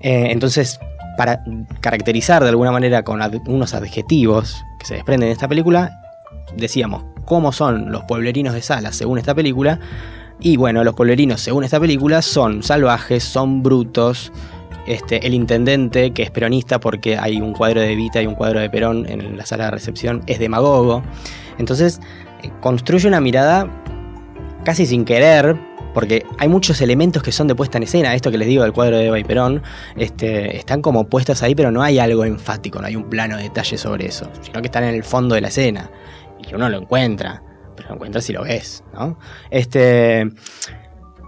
Eh, 0.00 0.28
entonces, 0.30 0.80
para 1.16 1.42
caracterizar 1.80 2.42
de 2.42 2.48
alguna 2.48 2.72
manera 2.72 3.02
con 3.02 3.20
unos 3.46 3.74
adjetivos 3.74 4.64
que 4.78 4.86
se 4.86 4.94
desprenden 4.94 5.28
de 5.28 5.32
esta 5.32 5.48
película, 5.48 6.00
decíamos, 6.56 7.04
cómo 7.26 7.52
son 7.52 7.92
los 7.92 8.04
pueblerinos 8.04 8.54
de 8.54 8.62
Salas 8.62 8.96
según 8.96 9.18
esta 9.18 9.34
película. 9.34 9.78
Y 10.40 10.56
bueno, 10.56 10.82
los 10.84 10.94
pueblerinos 10.94 11.40
según 11.40 11.64
esta 11.64 11.78
película 11.78 12.22
son 12.22 12.62
salvajes, 12.62 13.22
son 13.22 13.62
brutos. 13.62 14.32
Este, 14.86 15.26
el 15.26 15.34
intendente, 15.34 16.12
que 16.12 16.22
es 16.22 16.30
peronista 16.30 16.80
porque 16.80 17.16
hay 17.16 17.40
un 17.40 17.52
cuadro 17.52 17.80
de 17.80 17.92
Evita 17.92 18.22
y 18.22 18.26
un 18.26 18.34
cuadro 18.34 18.60
de 18.60 18.70
Perón 18.70 19.06
en 19.08 19.36
la 19.36 19.44
sala 19.44 19.66
de 19.66 19.72
recepción, 19.72 20.22
es 20.26 20.38
demagogo. 20.38 21.02
Entonces, 21.58 22.00
eh, 22.42 22.50
construye 22.60 23.06
una 23.06 23.20
mirada 23.20 23.68
casi 24.64 24.86
sin 24.86 25.04
querer, 25.04 25.56
porque 25.92 26.24
hay 26.38 26.48
muchos 26.48 26.80
elementos 26.80 27.22
que 27.22 27.30
son 27.30 27.46
de 27.46 27.54
puesta 27.54 27.78
en 27.78 27.84
escena, 27.84 28.14
esto 28.14 28.30
que 28.30 28.38
les 28.38 28.48
digo 28.48 28.62
del 28.62 28.72
cuadro 28.72 28.96
de 28.96 29.06
Eva 29.06 29.18
y 29.18 29.24
Perón, 29.24 29.62
este, 29.96 30.56
están 30.56 30.82
como 30.82 31.06
puestos 31.06 31.42
ahí, 31.42 31.54
pero 31.54 31.70
no 31.70 31.82
hay 31.82 31.98
algo 31.98 32.24
enfático, 32.24 32.80
no 32.80 32.86
hay 32.86 32.96
un 32.96 33.04
plano 33.04 33.36
de 33.36 33.44
detalle 33.44 33.76
sobre 33.76 34.06
eso, 34.06 34.28
sino 34.40 34.60
que 34.60 34.68
están 34.68 34.84
en 34.84 34.94
el 34.94 35.04
fondo 35.04 35.34
de 35.34 35.42
la 35.42 35.48
escena, 35.48 35.90
y 36.38 36.54
uno 36.54 36.68
lo 36.68 36.78
encuentra, 36.78 37.42
lo 37.88 37.94
encuentra 37.94 38.20
si 38.20 38.32
lo 38.32 38.42
ves, 38.42 38.84
¿no? 38.92 39.18
Este, 39.50 40.30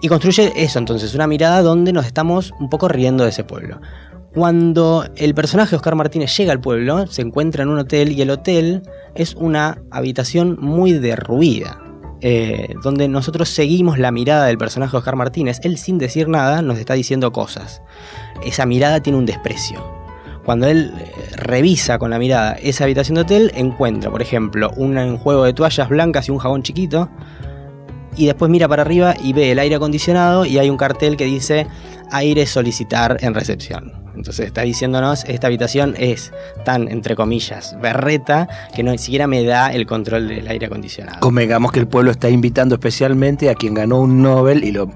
y 0.01 0.09
construye 0.09 0.53
eso 0.57 0.79
entonces, 0.79 1.15
una 1.15 1.27
mirada 1.27 1.63
donde 1.63 1.93
nos 1.93 2.07
estamos 2.07 2.53
un 2.59 2.69
poco 2.69 2.89
riendo 2.89 3.25
de 3.25 3.31
ese 3.31 3.45
pueblo. 3.45 3.81
Cuando 4.35 5.05
el 5.17 5.35
personaje 5.35 5.77
Oscar 5.77 5.95
Martínez 5.95 6.37
llega 6.37 6.53
al 6.53 6.61
pueblo, 6.61 7.07
se 7.07 7.23
encuentra 7.23 7.63
en 7.63 7.69
un 7.69 7.79
hotel 7.79 8.13
y 8.13 8.23
el 8.23 8.31
hotel 8.31 8.83
es 9.15 9.35
una 9.35 9.79
habitación 9.91 10.57
muy 10.61 10.93
derruida. 10.93 11.79
Eh, 12.25 12.77
donde 12.85 13.09
nosotros 13.09 13.49
seguimos 13.49 13.99
la 13.99 14.13
mirada 14.13 14.47
del 14.47 14.57
personaje 14.57 14.97
Oscar 14.97 15.17
Martínez, 15.17 15.59
él 15.65 15.77
sin 15.77 15.99
decir 15.99 16.29
nada 16.29 16.63
nos 16.63 16.79
está 16.79 16.95
diciendo 16.95 17.33
cosas. 17.33 17.83
Esa 18.45 18.65
mirada 18.65 19.01
tiene 19.01 19.19
un 19.19 19.27
desprecio. 19.27 20.02
Cuando 20.45 20.67
él 20.67 20.93
eh, 20.99 21.13
revisa 21.37 21.99
con 21.99 22.11
la 22.11 22.19
mirada 22.19 22.53
esa 22.55 22.85
habitación 22.85 23.15
de 23.17 23.21
hotel, 23.23 23.53
encuentra, 23.55 24.11
por 24.11 24.23
ejemplo, 24.23 24.71
un 24.77 25.17
juego 25.19 25.45
de 25.45 25.53
toallas 25.53 25.89
blancas 25.89 26.29
y 26.29 26.33
un 26.33 26.39
jabón 26.39 26.63
chiquito, 26.63 27.09
y 28.17 28.27
después 28.27 28.51
mira 28.51 28.69
para 28.69 28.83
arriba 28.83 29.15
y 29.23 29.33
ve 29.33 29.53
el 29.53 29.59
aire 29.59 29.77
acondicionado 29.77 30.45
y 30.45 30.59
hay 30.59 30.69
un 30.69 30.77
cartel 30.77 31.17
que 31.17 31.25
dice 31.25 31.67
aire 32.11 32.47
solicitar 32.47 33.17
en 33.21 33.35
recepción. 33.35 34.02
Entonces 34.15 34.47
está 34.47 34.63
diciéndonos, 34.63 35.25
esta 35.25 35.47
habitación 35.47 35.95
es 35.99 36.33
tan, 36.65 36.89
entre 36.89 37.17
comillas, 37.17 37.77
berreta, 37.81 38.49
que 38.75 38.83
no 38.83 38.91
ni 38.91 38.99
siquiera 38.99 39.27
me 39.27 39.43
da 39.45 39.73
el 39.73 39.87
control 39.87 40.29
del 40.29 40.47
aire 40.49 40.67
acondicionado. 40.67 41.21
Convengamos 41.21 41.73
que 41.73 41.81
el 41.81 41.87
pueblo 41.87 42.11
está 42.11 42.29
invitando 42.29 42.75
especialmente 42.75 43.51
a 43.51 43.55
quien 43.55 43.75
ganó 43.75 44.01
un 44.01 44.23
Nobel 44.23 44.65
y 44.65 44.73
lo, 44.73 44.91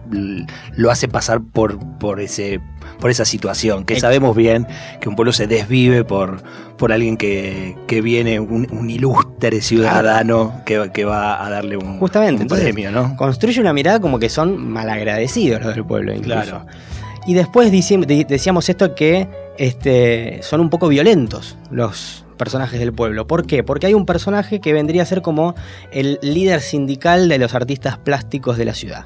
lo 0.76 0.90
hace 0.90 1.08
pasar 1.08 1.40
por, 1.40 1.78
por, 1.99 2.20
ese, 2.20 2.61
por 3.00 3.11
esa 3.11 3.25
situación, 3.25 3.85
que 3.85 3.99
sabemos 3.99 4.37
bien 4.37 4.66
que 5.00 5.08
un 5.08 5.16
pueblo 5.16 5.32
se 5.32 5.46
desvive 5.46 6.04
por, 6.04 6.42
por 6.76 6.92
alguien 6.92 7.16
que, 7.16 7.76
viene, 8.02 8.40
un, 8.40 8.90
ilustre 8.90 9.61
ciudadano 9.61 10.62
que, 10.64 10.90
que, 10.92 11.04
va 11.04 11.44
a 11.44 11.50
darle 11.50 11.76
un, 11.76 11.99
Justamente, 11.99 12.44
premio, 12.44 12.90
¿no? 12.90 13.16
Construye 13.16 13.61
una 13.61 13.73
mirada 13.73 14.00
como 14.00 14.18
que 14.18 14.28
son 14.28 14.68
malagradecidos 14.68 15.62
los 15.62 15.75
del 15.75 15.85
pueblo, 15.85 16.14
incluso. 16.14 16.42
Claro. 16.42 16.66
Y 17.26 17.35
después 17.35 17.73
decíamos 17.73 18.68
esto 18.68 18.95
que 18.95 19.28
este, 19.59 20.40
son 20.42 20.61
un 20.61 20.71
poco 20.71 20.88
violentos 20.88 21.56
los 21.71 22.25
personajes 22.38 22.78
del 22.78 22.92
pueblo. 22.92 23.26
¿Por 23.26 23.47
qué? 23.47 23.64
Porque 23.64 23.87
hay 23.87 23.95
un 23.95 24.06
personaje 24.06 24.61
que 24.61 24.73
vendría 24.73 25.02
a 25.02 25.06
ser 25.06 25.23
como 25.23 25.54
el 25.90 26.21
líder 26.23 26.61
sindical 26.61 27.28
de 27.28 27.38
los 27.38 27.54
artistas 27.54 27.99
plásticos 27.99 28.59
de 28.59 28.64
la 28.64 28.75
ciudad. 28.75 29.04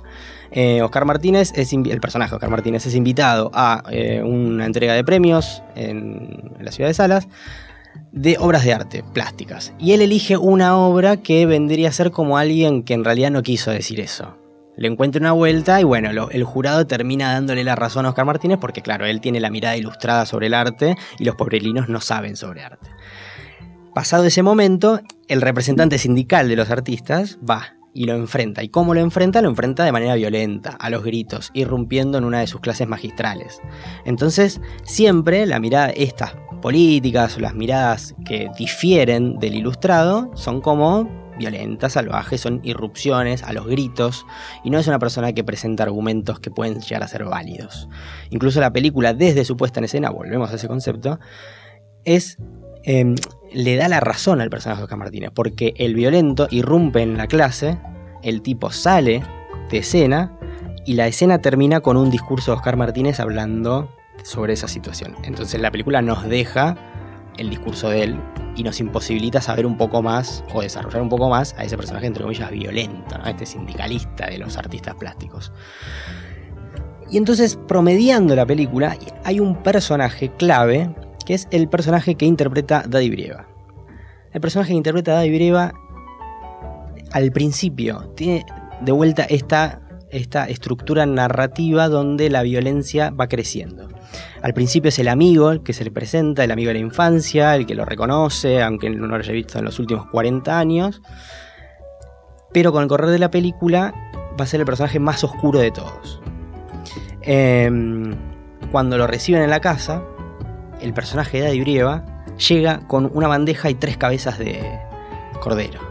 Eh, 0.50 0.82
Oscar 0.82 1.06
Martínez 1.06 1.52
es 1.54 1.72
el 1.72 2.00
personaje 2.00 2.34
Oscar 2.34 2.50
Martínez 2.50 2.84
es 2.84 2.94
invitado 2.94 3.52
a 3.54 3.84
eh, 3.90 4.20
una 4.22 4.66
entrega 4.66 4.94
de 4.94 5.04
premios 5.04 5.62
en, 5.76 6.52
en 6.58 6.64
la 6.64 6.72
ciudad 6.72 6.90
de 6.90 6.94
Salas 6.94 7.28
de 8.12 8.36
obras 8.38 8.64
de 8.64 8.74
arte 8.74 9.04
plásticas. 9.14 9.72
Y 9.78 9.92
él 9.92 10.02
elige 10.02 10.36
una 10.36 10.76
obra 10.76 11.16
que 11.18 11.46
vendría 11.46 11.88
a 11.88 11.92
ser 11.92 12.10
como 12.10 12.36
alguien 12.36 12.82
que 12.82 12.94
en 12.94 13.04
realidad 13.04 13.30
no 13.30 13.42
quiso 13.42 13.70
decir 13.70 14.00
eso 14.00 14.39
le 14.80 14.88
encuentra 14.88 15.20
una 15.20 15.32
vuelta 15.32 15.78
y 15.78 15.84
bueno, 15.84 16.08
el 16.30 16.42
jurado 16.42 16.86
termina 16.86 17.34
dándole 17.34 17.64
la 17.64 17.76
razón 17.76 18.06
a 18.06 18.08
Oscar 18.08 18.24
Martínez 18.24 18.56
porque 18.58 18.80
claro, 18.80 19.04
él 19.04 19.20
tiene 19.20 19.38
la 19.38 19.50
mirada 19.50 19.76
ilustrada 19.76 20.24
sobre 20.24 20.46
el 20.46 20.54
arte 20.54 20.96
y 21.18 21.24
los 21.24 21.36
pobrelinos 21.36 21.90
no 21.90 22.00
saben 22.00 22.34
sobre 22.34 22.64
arte. 22.64 22.88
Pasado 23.94 24.24
ese 24.24 24.42
momento, 24.42 25.00
el 25.28 25.42
representante 25.42 25.98
sindical 25.98 26.48
de 26.48 26.56
los 26.56 26.70
artistas 26.70 27.38
va 27.48 27.74
y 27.92 28.06
lo 28.06 28.14
enfrenta. 28.14 28.62
¿Y 28.62 28.70
cómo 28.70 28.94
lo 28.94 29.00
enfrenta? 29.00 29.42
Lo 29.42 29.50
enfrenta 29.50 29.84
de 29.84 29.92
manera 29.92 30.14
violenta, 30.14 30.70
a 30.70 30.88
los 30.88 31.04
gritos, 31.04 31.50
irrumpiendo 31.52 32.16
en 32.16 32.24
una 32.24 32.40
de 32.40 32.46
sus 32.46 32.62
clases 32.62 32.88
magistrales. 32.88 33.60
Entonces, 34.06 34.62
siempre 34.84 35.44
la 35.44 35.60
mirada, 35.60 35.90
estas 35.90 36.36
políticas 36.62 37.36
o 37.36 37.40
las 37.40 37.54
miradas 37.54 38.14
que 38.24 38.48
difieren 38.58 39.38
del 39.38 39.56
ilustrado 39.56 40.30
son 40.36 40.62
como 40.62 41.19
violentas, 41.40 41.94
salvajes, 41.94 42.40
son 42.40 42.60
irrupciones 42.62 43.42
a 43.42 43.52
los 43.52 43.66
gritos 43.66 44.26
y 44.62 44.70
no 44.70 44.78
es 44.78 44.86
una 44.86 44.98
persona 44.98 45.32
que 45.32 45.42
presenta 45.42 45.82
argumentos 45.82 46.38
que 46.38 46.50
pueden 46.50 46.80
llegar 46.80 47.02
a 47.02 47.08
ser 47.08 47.24
válidos. 47.24 47.88
Incluso 48.30 48.60
la 48.60 48.72
película, 48.72 49.14
desde 49.14 49.44
su 49.44 49.56
puesta 49.56 49.80
en 49.80 49.84
escena, 49.84 50.10
volvemos 50.10 50.52
a 50.52 50.56
ese 50.56 50.68
concepto, 50.68 51.18
es 52.04 52.38
em, 52.84 53.16
le 53.52 53.76
da 53.76 53.88
la 53.88 54.00
razón 54.00 54.40
al 54.40 54.50
personaje 54.50 54.80
de 54.80 54.84
Oscar 54.84 54.98
Martínez, 54.98 55.30
porque 55.34 55.74
el 55.76 55.94
violento 55.94 56.46
irrumpe 56.50 57.02
en 57.02 57.16
la 57.16 57.26
clase, 57.26 57.78
el 58.22 58.42
tipo 58.42 58.70
sale 58.70 59.22
de 59.70 59.78
escena 59.78 60.38
y 60.84 60.94
la 60.94 61.06
escena 61.06 61.40
termina 61.40 61.80
con 61.80 61.96
un 61.96 62.10
discurso 62.10 62.52
de 62.52 62.56
Oscar 62.58 62.76
Martínez 62.76 63.18
hablando 63.18 63.90
sobre 64.22 64.52
esa 64.52 64.68
situación. 64.68 65.16
Entonces 65.24 65.60
la 65.60 65.70
película 65.70 66.02
nos 66.02 66.28
deja 66.28 66.76
el 67.38 67.48
discurso 67.50 67.88
de 67.88 68.02
él 68.04 68.20
y 68.56 68.62
nos 68.62 68.80
imposibilita 68.80 69.40
saber 69.40 69.66
un 69.66 69.76
poco 69.76 70.02
más 70.02 70.44
o 70.52 70.62
desarrollar 70.62 71.02
un 71.02 71.08
poco 71.08 71.28
más 71.28 71.54
a 71.58 71.64
ese 71.64 71.76
personaje, 71.76 72.06
entre 72.06 72.22
comillas, 72.22 72.50
violento, 72.50 73.16
este 73.26 73.46
sindicalista 73.46 74.26
de 74.26 74.38
los 74.38 74.56
artistas 74.56 74.94
plásticos. 74.96 75.52
Y 77.10 77.16
entonces, 77.16 77.58
promediando 77.66 78.36
la 78.36 78.46
película, 78.46 78.96
hay 79.24 79.40
un 79.40 79.62
personaje 79.62 80.30
clave, 80.36 80.94
que 81.26 81.34
es 81.34 81.48
el 81.50 81.68
personaje 81.68 82.14
que 82.14 82.24
interpreta 82.24 82.84
Daddy 82.86 83.10
Brieva. 83.10 83.46
El 84.32 84.40
personaje 84.40 84.70
que 84.70 84.76
interpreta 84.76 85.14
Daddy 85.14 85.30
Brieva, 85.30 85.72
al 87.10 87.32
principio, 87.32 88.12
tiene 88.14 88.46
de 88.80 88.92
vuelta 88.92 89.24
esta, 89.24 89.80
esta 90.10 90.48
estructura 90.48 91.06
narrativa 91.06 91.88
donde 91.88 92.30
la 92.30 92.42
violencia 92.42 93.10
va 93.10 93.28
creciendo. 93.28 93.88
Al 94.42 94.54
principio 94.54 94.88
es 94.88 94.98
el 94.98 95.08
amigo 95.08 95.50
el 95.50 95.62
que 95.62 95.72
se 95.72 95.84
le 95.84 95.90
presenta, 95.90 96.44
el 96.44 96.50
amigo 96.50 96.68
de 96.68 96.74
la 96.74 96.80
infancia, 96.80 97.54
el 97.56 97.66
que 97.66 97.74
lo 97.74 97.84
reconoce, 97.84 98.62
aunque 98.62 98.90
no 98.90 99.06
lo 99.06 99.16
haya 99.16 99.32
visto 99.32 99.58
en 99.58 99.64
los 99.64 99.78
últimos 99.78 100.06
40 100.10 100.58
años. 100.58 101.02
Pero 102.52 102.72
con 102.72 102.82
el 102.82 102.88
correr 102.88 103.10
de 103.10 103.18
la 103.18 103.30
película 103.30 103.94
va 104.38 104.44
a 104.44 104.46
ser 104.46 104.60
el 104.60 104.66
personaje 104.66 104.98
más 104.98 105.22
oscuro 105.22 105.58
de 105.58 105.70
todos. 105.70 106.20
Em, 107.22 108.14
cuando 108.72 108.96
lo 108.98 109.06
reciben 109.06 109.42
en 109.42 109.50
la 109.50 109.60
casa, 109.60 110.02
el 110.80 110.94
personaje 110.94 111.38
de 111.38 111.44
Daddy 111.44 111.60
Brieva 111.60 112.04
llega 112.48 112.86
con 112.88 113.10
una 113.12 113.28
bandeja 113.28 113.70
y 113.70 113.74
tres 113.74 113.96
cabezas 113.96 114.38
de 114.38 114.60
cordero. 115.40 115.89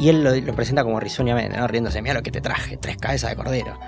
Y 0.00 0.08
él 0.08 0.24
lo, 0.24 0.54
presenta 0.54 0.82
como 0.82 0.98
risueñamente, 0.98 1.58
¿no? 1.58 1.68
riéndose, 1.68 2.00
mira 2.00 2.14
lo 2.14 2.22
que 2.22 2.30
te 2.30 2.40
traje, 2.40 2.78
tres 2.78 2.96
cabezas 2.96 3.30
de 3.30 3.36
cordero. 3.36 3.78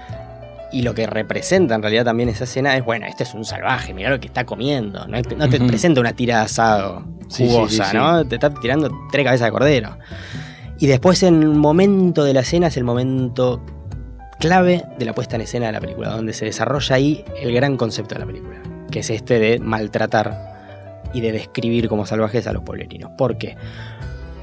Y 0.71 0.83
lo 0.83 0.95
que 0.95 1.07
representa 1.07 1.75
en 1.75 1.83
realidad 1.83 2.05
también 2.05 2.29
esa 2.29 2.45
escena 2.45 2.77
es, 2.77 2.85
bueno, 2.85 3.07
este 3.07 3.25
es 3.25 3.35
un 3.35 3.45
salvaje, 3.45 3.95
mira 3.95 4.11
lo 4.11 4.21
que 4.21 4.27
está 4.27 4.45
comiendo. 4.45 5.07
No, 5.07 5.21
te 5.23 5.61
presenta 5.61 6.01
una 6.01 6.13
tira 6.13 6.39
de 6.39 6.45
asado 6.45 7.05
jugosa, 7.31 7.93
¿no? 7.95 8.27
Te 8.27 8.37
está 8.37 8.53
tirando 8.53 8.91
tres 9.11 9.25
cabezas 9.25 9.47
de 9.47 9.53
cordero. 9.53 9.97
Y 10.79 10.87
después 10.87 11.23
en 11.23 11.43
el 11.43 11.49
momento 11.49 12.25
de 12.25 12.35
la 12.35 12.41
escena 12.41 12.67
es 12.67 12.77
el 12.77 12.85
momento 12.85 13.63
clave 14.39 14.85
de 14.99 15.05
la 15.05 15.15
puesta 15.15 15.37
en 15.37 15.43
escena 15.43 15.67
de 15.67 15.73
la 15.73 15.81
película, 15.81 16.11
donde 16.11 16.33
se 16.33 16.45
desarrolla 16.45 16.97
ahí 16.97 17.25
el 17.41 17.55
gran 17.55 17.77
concepto 17.77 18.17
de 18.17 18.21
la 18.21 18.27
película, 18.27 18.61
que 18.91 18.99
es 18.99 19.09
este 19.09 19.39
de 19.39 19.59
maltratar 19.61 20.53
y 21.15 21.21
de 21.21 21.33
describir 21.33 21.89
como 21.89 22.05
salvajes 22.05 22.47
a 22.47 22.53
los 22.53 22.65
pueblerinos. 22.65 23.13
¿Por 23.17 23.39
qué? 23.39 23.57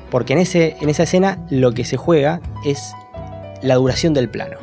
Porque 0.10 0.34
en, 0.34 0.40
ese, 0.40 0.76
en 0.82 0.90
esa 0.90 1.04
escena 1.04 1.46
lo 1.50 1.72
que 1.74 1.86
se 1.86 1.98
juega 1.98 2.42
es 2.66 2.94
la 3.62 3.76
duración 3.76 4.14
del 4.14 4.30
plano. 4.30 4.58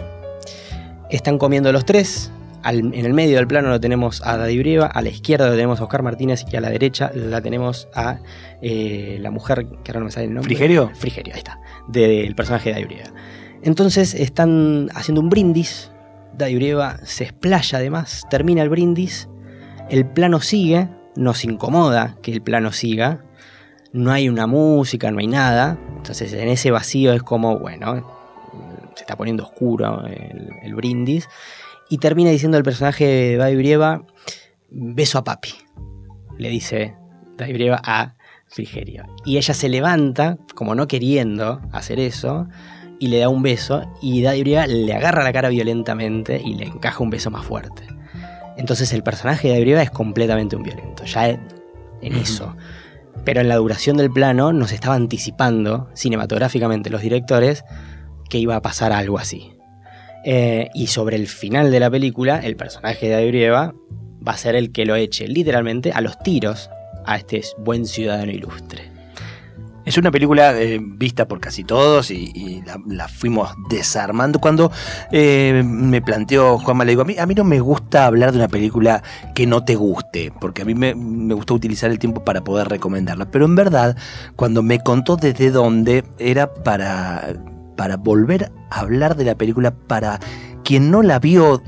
Están 1.10 1.38
comiendo 1.38 1.72
los 1.72 1.84
tres. 1.84 2.32
en 2.64 2.94
el 2.94 3.14
medio 3.14 3.36
del 3.36 3.46
plano 3.46 3.68
lo 3.68 3.80
tenemos 3.80 4.22
a 4.24 4.36
Daddy 4.36 4.58
Brieva, 4.58 4.86
a 4.86 5.02
la 5.02 5.08
izquierda 5.08 5.46
lo 5.46 5.52
tenemos 5.52 5.80
a 5.80 5.84
Oscar 5.84 6.02
Martínez 6.02 6.44
y 6.50 6.56
a 6.56 6.60
la 6.60 6.70
derecha 6.70 7.10
la 7.14 7.40
tenemos 7.40 7.88
a 7.94 8.18
eh, 8.60 9.18
la 9.20 9.30
mujer, 9.30 9.66
que 9.84 9.92
ahora 9.92 10.00
no 10.00 10.06
me 10.06 10.10
sale 10.10 10.26
el 10.26 10.34
nombre. 10.34 10.48
¿Frigerio? 10.48 10.90
Frigerio, 10.94 11.34
ahí 11.34 11.38
está, 11.38 11.60
del 11.86 12.34
personaje 12.34 12.70
de 12.70 12.74
Daddy 12.74 12.84
Brieva. 12.86 13.10
Entonces 13.62 14.14
están 14.14 14.88
haciendo 14.94 15.20
un 15.20 15.28
brindis, 15.28 15.90
Daddy 16.36 16.56
Brieva 16.56 16.98
se 17.04 17.24
explaya 17.24 17.78
además, 17.78 18.26
termina 18.30 18.62
el 18.62 18.68
brindis, 18.68 19.28
el 19.88 20.06
plano 20.06 20.40
sigue, 20.40 20.88
nos 21.14 21.44
incomoda 21.44 22.16
que 22.22 22.32
el 22.32 22.42
plano 22.42 22.72
siga, 22.72 23.24
no 23.96 24.12
hay 24.12 24.28
una 24.28 24.46
música, 24.46 25.10
no 25.10 25.18
hay 25.18 25.26
nada, 25.26 25.78
entonces 25.96 26.32
en 26.34 26.48
ese 26.48 26.70
vacío 26.70 27.14
es 27.14 27.22
como, 27.22 27.58
bueno, 27.58 28.06
se 28.94 29.02
está 29.02 29.16
poniendo 29.16 29.42
oscuro 29.44 30.04
el, 30.06 30.74
brindis, 30.74 31.28
y 31.88 31.98
termina 31.98 32.30
diciendo 32.30 32.58
el 32.58 32.62
personaje 32.62 33.06
de 33.06 33.56
Brieva, 33.56 34.04
beso 34.70 35.18
a 35.18 35.24
papi, 35.24 35.54
le 36.36 36.50
dice 36.50 36.94
Brieva 37.38 37.80
a 37.82 38.14
Frigerio. 38.48 39.06
Y 39.24 39.38
ella 39.38 39.54
se 39.54 39.68
levanta, 39.68 40.36
como 40.54 40.74
no 40.74 40.86
queriendo 40.88 41.62
hacer 41.72 41.98
eso, 41.98 42.48
y 42.98 43.08
le 43.08 43.18
da 43.18 43.30
un 43.30 43.42
beso, 43.42 43.90
y 44.02 44.20
Daddy 44.20 44.42
Brieva 44.42 44.66
le 44.66 44.92
agarra 44.94 45.24
la 45.24 45.32
cara 45.32 45.48
violentamente 45.48 46.40
y 46.44 46.54
le 46.54 46.66
encaja 46.66 47.02
un 47.02 47.10
beso 47.10 47.30
más 47.30 47.46
fuerte. 47.46 47.82
Entonces 48.58 48.92
el 48.92 49.02
personaje 49.02 49.48
de 49.48 49.54
Daddy 49.54 49.64
Brieva 49.64 49.82
es 49.82 49.90
completamente 49.90 50.54
un 50.54 50.64
violento, 50.64 51.04
ya 51.04 51.28
en 51.28 52.14
eso. 52.14 52.54
Pero 53.24 53.40
en 53.40 53.48
la 53.48 53.56
duración 53.56 53.96
del 53.96 54.10
plano 54.10 54.52
nos 54.52 54.72
estaba 54.72 54.94
anticipando 54.94 55.88
cinematográficamente 55.94 56.90
los 56.90 57.02
directores 57.02 57.64
que 58.28 58.38
iba 58.38 58.56
a 58.56 58.62
pasar 58.62 58.92
algo 58.92 59.18
así. 59.18 59.52
Eh, 60.24 60.70
y 60.74 60.88
sobre 60.88 61.16
el 61.16 61.28
final 61.28 61.70
de 61.70 61.80
la 61.80 61.90
película, 61.90 62.38
el 62.38 62.56
personaje 62.56 63.08
de 63.08 63.14
Adrieva 63.14 63.74
va 64.26 64.32
a 64.32 64.36
ser 64.36 64.56
el 64.56 64.72
que 64.72 64.84
lo 64.84 64.96
eche 64.96 65.28
literalmente 65.28 65.92
a 65.92 66.00
los 66.00 66.18
tiros 66.18 66.70
a 67.04 67.16
este 67.16 67.42
buen 67.58 67.86
ciudadano 67.86 68.32
ilustre. 68.32 68.95
Es 69.86 69.96
una 69.96 70.10
película 70.10 70.52
eh, 70.60 70.80
vista 70.82 71.28
por 71.28 71.38
casi 71.38 71.62
todos 71.62 72.10
y, 72.10 72.60
la, 72.88 73.06
fuimos 73.06 73.50
desarmando. 73.70 74.40
Cuando 74.40 74.72
eh, 75.12 75.62
me 75.64 76.02
planteó 76.02 76.58
Juanma, 76.58 76.84
le 76.84 76.90
digo, 76.90 77.02
a 77.02 77.04
mí, 77.04 77.16
a 77.16 77.24
mí 77.24 77.34
no 77.34 77.44
me 77.44 77.60
gusta 77.60 78.04
hablar 78.04 78.32
de 78.32 78.38
una 78.38 78.48
película 78.48 79.04
que 79.32 79.46
no 79.46 79.64
te 79.64 79.76
guste, 79.76 80.32
porque 80.40 80.62
a 80.62 80.64
mí 80.64 80.74
me, 80.74 80.96
me 80.96 81.34
gustó 81.34 81.54
utilizar 81.54 81.88
el 81.92 82.00
tiempo 82.00 82.24
para 82.24 82.42
poder 82.42 82.68
recomendarla. 82.68 83.30
Pero 83.30 83.44
en 83.44 83.54
verdad, 83.54 83.96
cuando 84.34 84.60
me 84.64 84.80
contó 84.80 85.14
desde 85.16 85.52
dónde, 85.52 86.04
era 86.18 86.52
para, 86.52 87.34
para 87.76 87.96
volver 87.96 88.50
a 88.70 88.80
hablar 88.80 89.14
de 89.14 89.24
la 89.24 89.36
película 89.36 89.72
para 89.72 90.18
quien 90.64 90.90
no 90.90 91.02
la 91.02 91.20
vio 91.20 91.62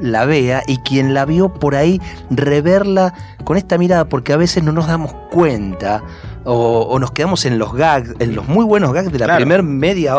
la 0.00 0.24
vea 0.24 0.64
y 0.66 0.78
quien 0.78 1.14
la 1.14 1.24
vio 1.24 1.54
por 1.54 1.76
ahí 1.76 2.00
reverla 2.30 3.14
con 3.44 3.56
esta 3.56 3.78
mirada 3.78 4.08
porque 4.08 4.32
a 4.32 4.36
veces 4.36 4.64
no 4.64 4.72
nos 4.72 4.88
damos 4.88 5.14
cuenta 5.30 6.02
o, 6.44 6.98
nos 6.98 7.12
quedamos 7.12 7.44
en 7.44 7.58
los 7.58 7.72
gags, 7.74 8.14
en 8.18 8.34
los 8.34 8.48
muy 8.48 8.64
buenos 8.64 8.92
gags 8.92 9.12
de 9.12 9.18
la 9.18 9.36
primer 9.36 9.62
media 9.62 10.14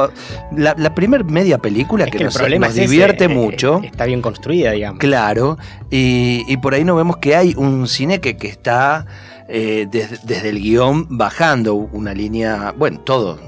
la, 0.55 0.95
primer 0.95 1.23
media 1.23 1.57
película 1.57 2.05
que, 2.05 2.23
nos, 2.23 2.35
divierte 2.73 3.27
mucho. 3.27 3.81
está 3.83 4.05
bien 4.05 4.21
construida, 4.21 4.71
digamos. 4.71 4.99
Claro, 4.99 5.57
y, 5.89 6.57
por 6.57 6.73
ahí 6.73 6.83
nos 6.83 6.97
vemos 6.97 7.17
que 7.17 7.35
hay 7.35 7.53
un 7.57 7.87
cine 7.87 8.19
que, 8.19 8.37
que 8.37 8.47
está 8.47 9.05
eh, 9.47 9.87
desde 9.89 10.49
el 10.49 10.59
guion 10.59 11.07
bajando 11.09 11.75
una 11.75 12.13
línea, 12.13 12.73
bueno, 12.77 12.99
todo, 13.01 13.39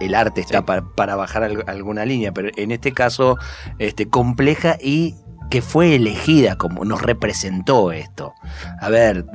el 0.00 0.14
arte 0.14 0.40
está 0.40 0.64
para, 0.64 1.16
bajar 1.16 1.64
alguna 1.66 2.04
línea, 2.04 2.32
pero 2.32 2.50
en 2.56 2.70
este 2.72 2.92
caso 2.92 3.38
este, 3.78 4.08
compleja 4.08 4.76
y 4.80 5.14
que 5.50 5.62
fue 5.62 5.96
elegida 5.96 6.56
como 6.56 6.84
nos 6.84 7.02
representó 7.02 7.90
esto. 7.92 8.34
A 8.80 8.88
ver, 8.88 9.26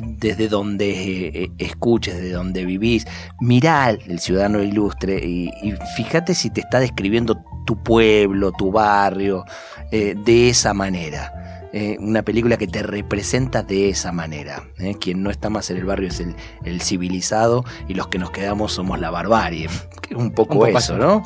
desde 0.00 0.48
donde 0.48 1.28
eh, 1.28 1.52
escuches, 1.58 2.16
desde 2.16 2.32
donde 2.32 2.64
vivís, 2.64 3.06
mirá 3.40 3.90
el 3.90 4.18
ciudadano 4.18 4.62
ilustre 4.62 5.18
y, 5.24 5.50
fíjate 5.96 6.34
si 6.34 6.50
te 6.50 6.62
está 6.62 6.80
describiendo 6.80 7.44
tu 7.66 7.82
pueblo, 7.82 8.50
tu 8.52 8.72
barrio, 8.72 9.44
eh, 9.92 10.14
de 10.16 10.48
esa 10.48 10.72
manera. 10.72 11.68
Eh, 11.74 11.98
una 12.00 12.22
película 12.22 12.56
que 12.56 12.66
te 12.66 12.82
representa 12.82 13.62
de 13.62 13.90
esa 13.90 14.10
manera. 14.10 14.64
Quien 15.00 15.22
no 15.22 15.30
está 15.30 15.50
más 15.50 15.68
en 15.70 15.76
el 15.76 15.84
barrio 15.84 16.08
es 16.08 16.24
el, 16.64 16.80
civilizado 16.80 17.62
y 17.86 17.92
los 17.92 18.08
que 18.08 18.18
nos 18.18 18.30
quedamos 18.30 18.72
somos 18.72 18.98
la 18.98 19.10
barbarie. 19.10 19.68
Un 20.16 20.30
poco, 20.30 20.66
eso, 20.66 20.96
¿no? 20.96 21.22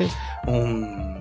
Un, 0.48 1.12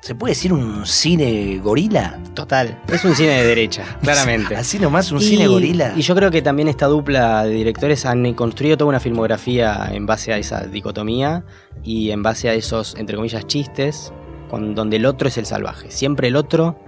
¿Se 0.00 0.16
puede 0.16 0.32
decir 0.32 0.52
un 0.52 0.84
cine 0.84 1.58
gorila? 1.58 2.18
Total, 2.34 2.80
es 2.88 3.04
un 3.04 3.14
cine 3.14 3.30
de 3.30 3.44
derecha, 3.44 3.84
claramente. 4.02 4.56
Así 4.56 4.78
nomás, 4.78 5.12
un 5.12 5.20
cine 5.20 5.46
gorila. 5.46 5.92
Y 5.96 6.02
yo 6.02 6.14
creo 6.14 6.30
que 6.30 6.40
también 6.40 6.68
esta 6.68 6.86
dupla 6.86 7.44
de 7.44 7.50
directores 7.50 8.06
han 8.06 8.32
construido 8.34 8.78
toda 8.78 8.88
una 8.88 9.00
filmografía 9.00 9.90
en 9.92 10.06
base 10.06 10.32
a 10.32 10.38
esa 10.38 10.66
dicotomía 10.66 11.44
y 11.82 12.10
en 12.10 12.22
base 12.22 12.48
a 12.48 12.54
esos, 12.54 12.94
entre 12.96 13.16
comillas, 13.16 13.46
chistes, 13.46 14.12
con, 14.48 14.74
donde 14.74 14.96
el 14.96 15.04
otro 15.04 15.28
es 15.28 15.36
el 15.36 15.44
salvaje. 15.44 15.90
Siempre 15.90 16.28
el 16.28 16.36
otro 16.36 16.78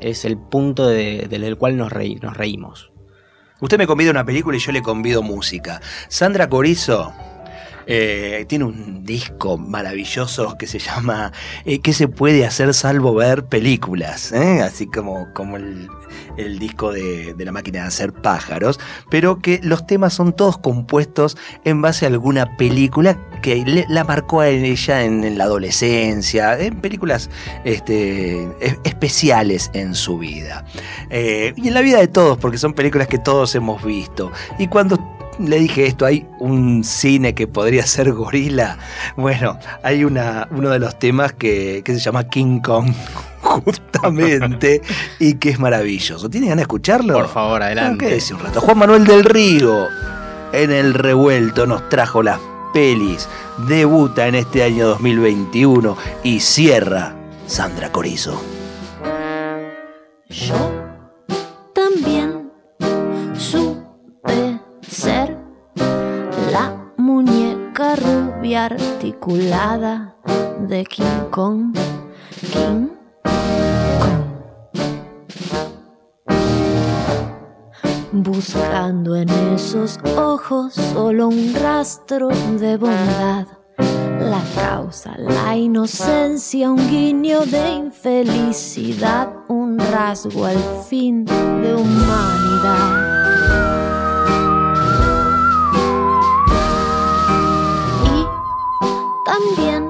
es 0.00 0.24
el 0.24 0.36
punto 0.36 0.88
del 0.88 1.56
cual 1.56 1.76
nos, 1.76 1.92
nos 1.92 2.36
reímos. 2.36 2.90
Usted 3.60 3.78
me 3.78 3.86
convida 3.86 4.10
una 4.10 4.24
película 4.24 4.56
y 4.56 4.60
yo 4.60 4.72
le 4.72 4.82
convido 4.82 5.22
música. 5.22 5.80
Sandra 6.08 6.48
Corizo 6.48 7.12
eh, 7.92 8.44
tiene 8.46 8.66
un 8.66 9.04
disco 9.04 9.58
maravilloso 9.58 10.56
que 10.56 10.68
se 10.68 10.78
llama 10.78 11.32
eh, 11.64 11.80
¿Qué 11.80 11.92
se 11.92 12.06
puede 12.06 12.46
hacer 12.46 12.72
salvo 12.72 13.14
ver 13.14 13.46
películas? 13.46 14.30
¿eh? 14.30 14.62
Así 14.62 14.86
como, 14.86 15.32
como 15.34 15.56
el, 15.56 15.88
disco 16.60 16.92
de, 16.92 17.34
la 17.36 17.50
máquina 17.50 17.80
de 17.80 17.88
hacer 17.88 18.12
pájaros, 18.12 18.78
pero 19.10 19.40
que 19.40 19.58
los 19.64 19.88
temas 19.88 20.14
son 20.14 20.32
todos 20.34 20.56
compuestos 20.56 21.36
en 21.64 21.82
base 21.82 22.06
a 22.06 22.08
alguna 22.08 22.56
película 22.56 23.18
que 23.42 23.84
la 23.88 24.04
marcó 24.04 24.40
a 24.40 24.48
ella 24.48 25.02
en, 25.02 25.36
la 25.36 25.44
adolescencia, 25.44 26.58
en 26.60 26.80
películas 26.80 27.28
este, 27.64 28.48
especiales 28.84 29.68
en 29.74 29.96
su 29.96 30.18
vida. 30.18 30.64
y 31.10 31.66
en 31.66 31.74
la 31.74 31.80
vida 31.80 31.98
de 31.98 32.06
todos, 32.06 32.38
porque 32.38 32.58
son 32.58 32.72
películas 32.72 33.08
que 33.08 33.18
todos 33.18 33.52
hemos 33.56 33.82
visto. 33.82 34.30
Y 34.58 34.68
cuando 34.68 35.19
le 35.40 35.58
dije 35.58 35.86
esto, 35.86 36.06
hay 36.06 36.26
un 36.38 36.84
cine 36.84 37.34
que 37.34 37.46
podría 37.46 37.86
ser 37.86 38.12
gorila. 38.12 38.78
Bueno, 39.16 39.58
hay 39.82 40.04
una, 40.04 40.48
uno 40.50 40.70
de 40.70 40.78
los 40.78 40.98
temas 40.98 41.32
que, 41.32 41.82
se 41.86 41.98
llama 41.98 42.24
King 42.24 42.60
Kong, 42.60 42.92
justamente, 43.40 44.82
y 45.18 45.34
que 45.34 45.50
es 45.50 45.58
maravilloso. 45.58 46.28
¿Tiene 46.28 46.48
ganas 46.48 46.58
de 46.58 46.62
escucharlo? 46.62 47.14
Por 47.14 47.28
favor, 47.28 47.62
adelante. 47.62 48.18
un 48.32 48.40
rato. 48.40 48.60
Juan 48.60 48.78
Manuel 48.78 49.04
del 49.04 49.24
Río, 49.24 49.86
en 50.52 50.70
el 50.70 50.94
revuelto, 50.94 51.66
nos 51.66 51.88
trajo 51.88 52.22
las 52.22 52.38
pelis. 52.72 53.28
Debuta 53.68 54.26
en 54.26 54.36
este 54.36 54.62
año 54.62 54.88
2021 54.88 55.96
y 56.22 56.40
cierra 56.40 57.14
Sandra 57.46 57.90
Corizo. 57.90 58.42
Yo 60.28 60.89
articulada 68.66 70.14
de 70.68 70.84
King 70.84 71.30
Kong. 71.30 71.74
King 72.52 72.88
Kong. 73.98 74.20
Buscando 78.12 79.16
en 79.16 79.30
esos 79.54 79.98
ojos 80.16 80.74
solo 80.74 81.28
un 81.28 81.54
rastro 81.54 82.28
de 82.58 82.76
bondad. 82.76 83.46
La 84.20 84.42
causa, 84.54 85.16
la 85.16 85.56
inocencia, 85.56 86.70
un 86.70 86.90
guiño 86.90 87.46
de 87.46 87.70
infelicidad, 87.70 89.32
un 89.48 89.78
rasgo 89.78 90.44
al 90.44 90.58
fin 90.88 91.24
de 91.24 91.74
humanidad. 91.74 92.99
También 99.30 99.88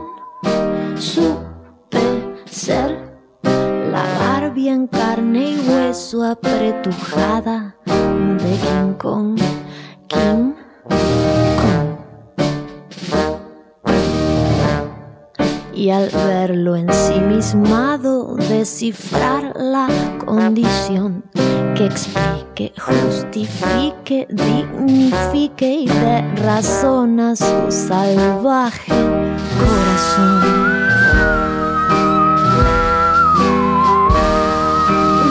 supe 0.99 2.03
ser 2.45 2.91
la 3.91 4.05
Barbie 4.19 4.69
en 4.69 4.87
carne 4.87 5.53
y 5.53 5.69
hueso 5.69 6.25
apretujada 6.25 7.75
de 7.87 8.51
King 8.65 8.93
Kong, 8.99 9.41
King. 10.09 10.53
Y 15.75 15.89
al 15.89 16.11
verlo 16.11 16.77
ensimismado, 16.77 18.37
descifrar 18.37 19.55
la 19.57 19.89
condición 20.27 21.25
que 21.75 21.87
explique, 21.87 22.75
justifique, 22.79 24.27
dignifique 24.29 25.73
y 25.73 25.87
dé 25.87 26.21
razón 26.45 27.19
a 27.21 27.35
su 27.35 27.71
salvaje 27.71 29.20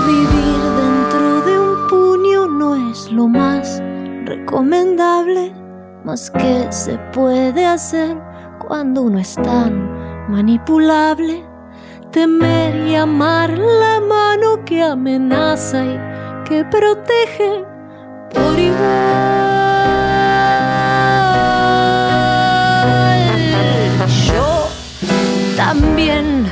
Vivir 0.07 0.61
dentro 0.83 1.41
de 1.41 1.59
un 1.59 1.87
puño 1.87 2.47
no 2.47 2.75
es 2.89 3.11
lo 3.11 3.27
más 3.27 3.81
recomendable, 4.25 5.53
más 6.03 6.31
que 6.31 6.71
se 6.71 6.97
puede 7.13 7.65
hacer 7.65 8.17
cuando 8.67 9.03
uno 9.03 9.19
es 9.19 9.35
tan 9.35 9.89
manipulable. 10.29 11.45
Temer 12.11 12.87
y 12.87 12.95
amar 12.95 13.55
la 13.55 13.99
mano 14.01 14.65
que 14.65 14.81
amenaza 14.81 15.85
y 15.85 15.99
que 16.45 16.65
protege 16.65 17.63
por 18.33 18.57
igual. 18.57 19.38
También 25.59 26.45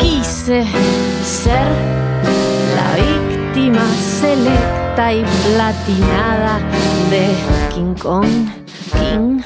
quise 0.00 0.64
ser 1.22 1.66
la 2.74 2.94
víctima 2.96 3.84
selecta 3.94 5.12
y 5.12 5.22
platinada 5.46 6.58
de 7.10 7.26
King 7.74 7.94
Kong, 8.00 8.48
King 8.94 9.42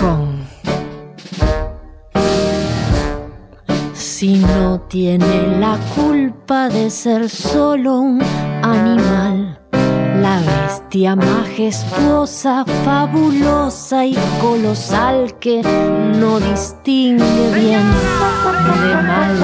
Kong. 0.00 0.30
Si 3.94 4.38
no 4.38 4.80
tiene 4.88 5.56
la 5.60 5.78
culpa 5.94 6.68
de 6.68 6.90
ser 6.90 7.30
solo 7.30 8.00
un 8.00 8.20
animal, 8.64 9.59
la 10.20 10.40
bestia 10.40 11.16
majestuosa, 11.16 12.64
fabulosa 12.84 14.04
y 14.04 14.16
colosal 14.40 15.34
que 15.38 15.62
no 16.20 16.38
distingue 16.40 17.54
bien 17.54 17.86
de 18.82 18.94
mal. 19.08 19.36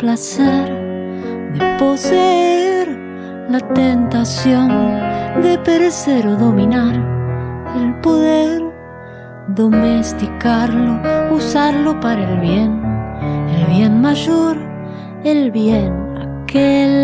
Placer 0.00 0.66
de 1.52 1.76
poseer, 1.78 2.88
la 3.50 3.60
tentación 3.74 4.68
de 5.42 5.58
perecer 5.58 6.26
o 6.26 6.36
dominar, 6.36 6.94
el 7.76 7.94
poder 8.00 8.62
domesticarlo, 9.48 11.02
usarlo 11.36 12.00
para 12.00 12.24
el 12.24 12.40
bien, 12.40 12.82
el 13.54 13.66
bien 13.66 14.00
mayor, 14.00 14.56
el 15.22 15.50
bien 15.50 15.92
aquel. 16.16 16.94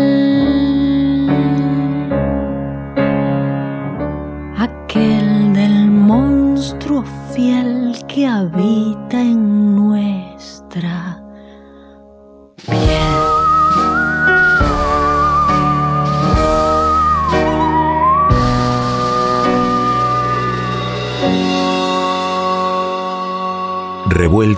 Aquel 4.57 5.53
del 5.53 5.91
monstruo 5.91 7.03
fiel 7.31 7.95
que 8.07 8.25
habita 8.25 9.06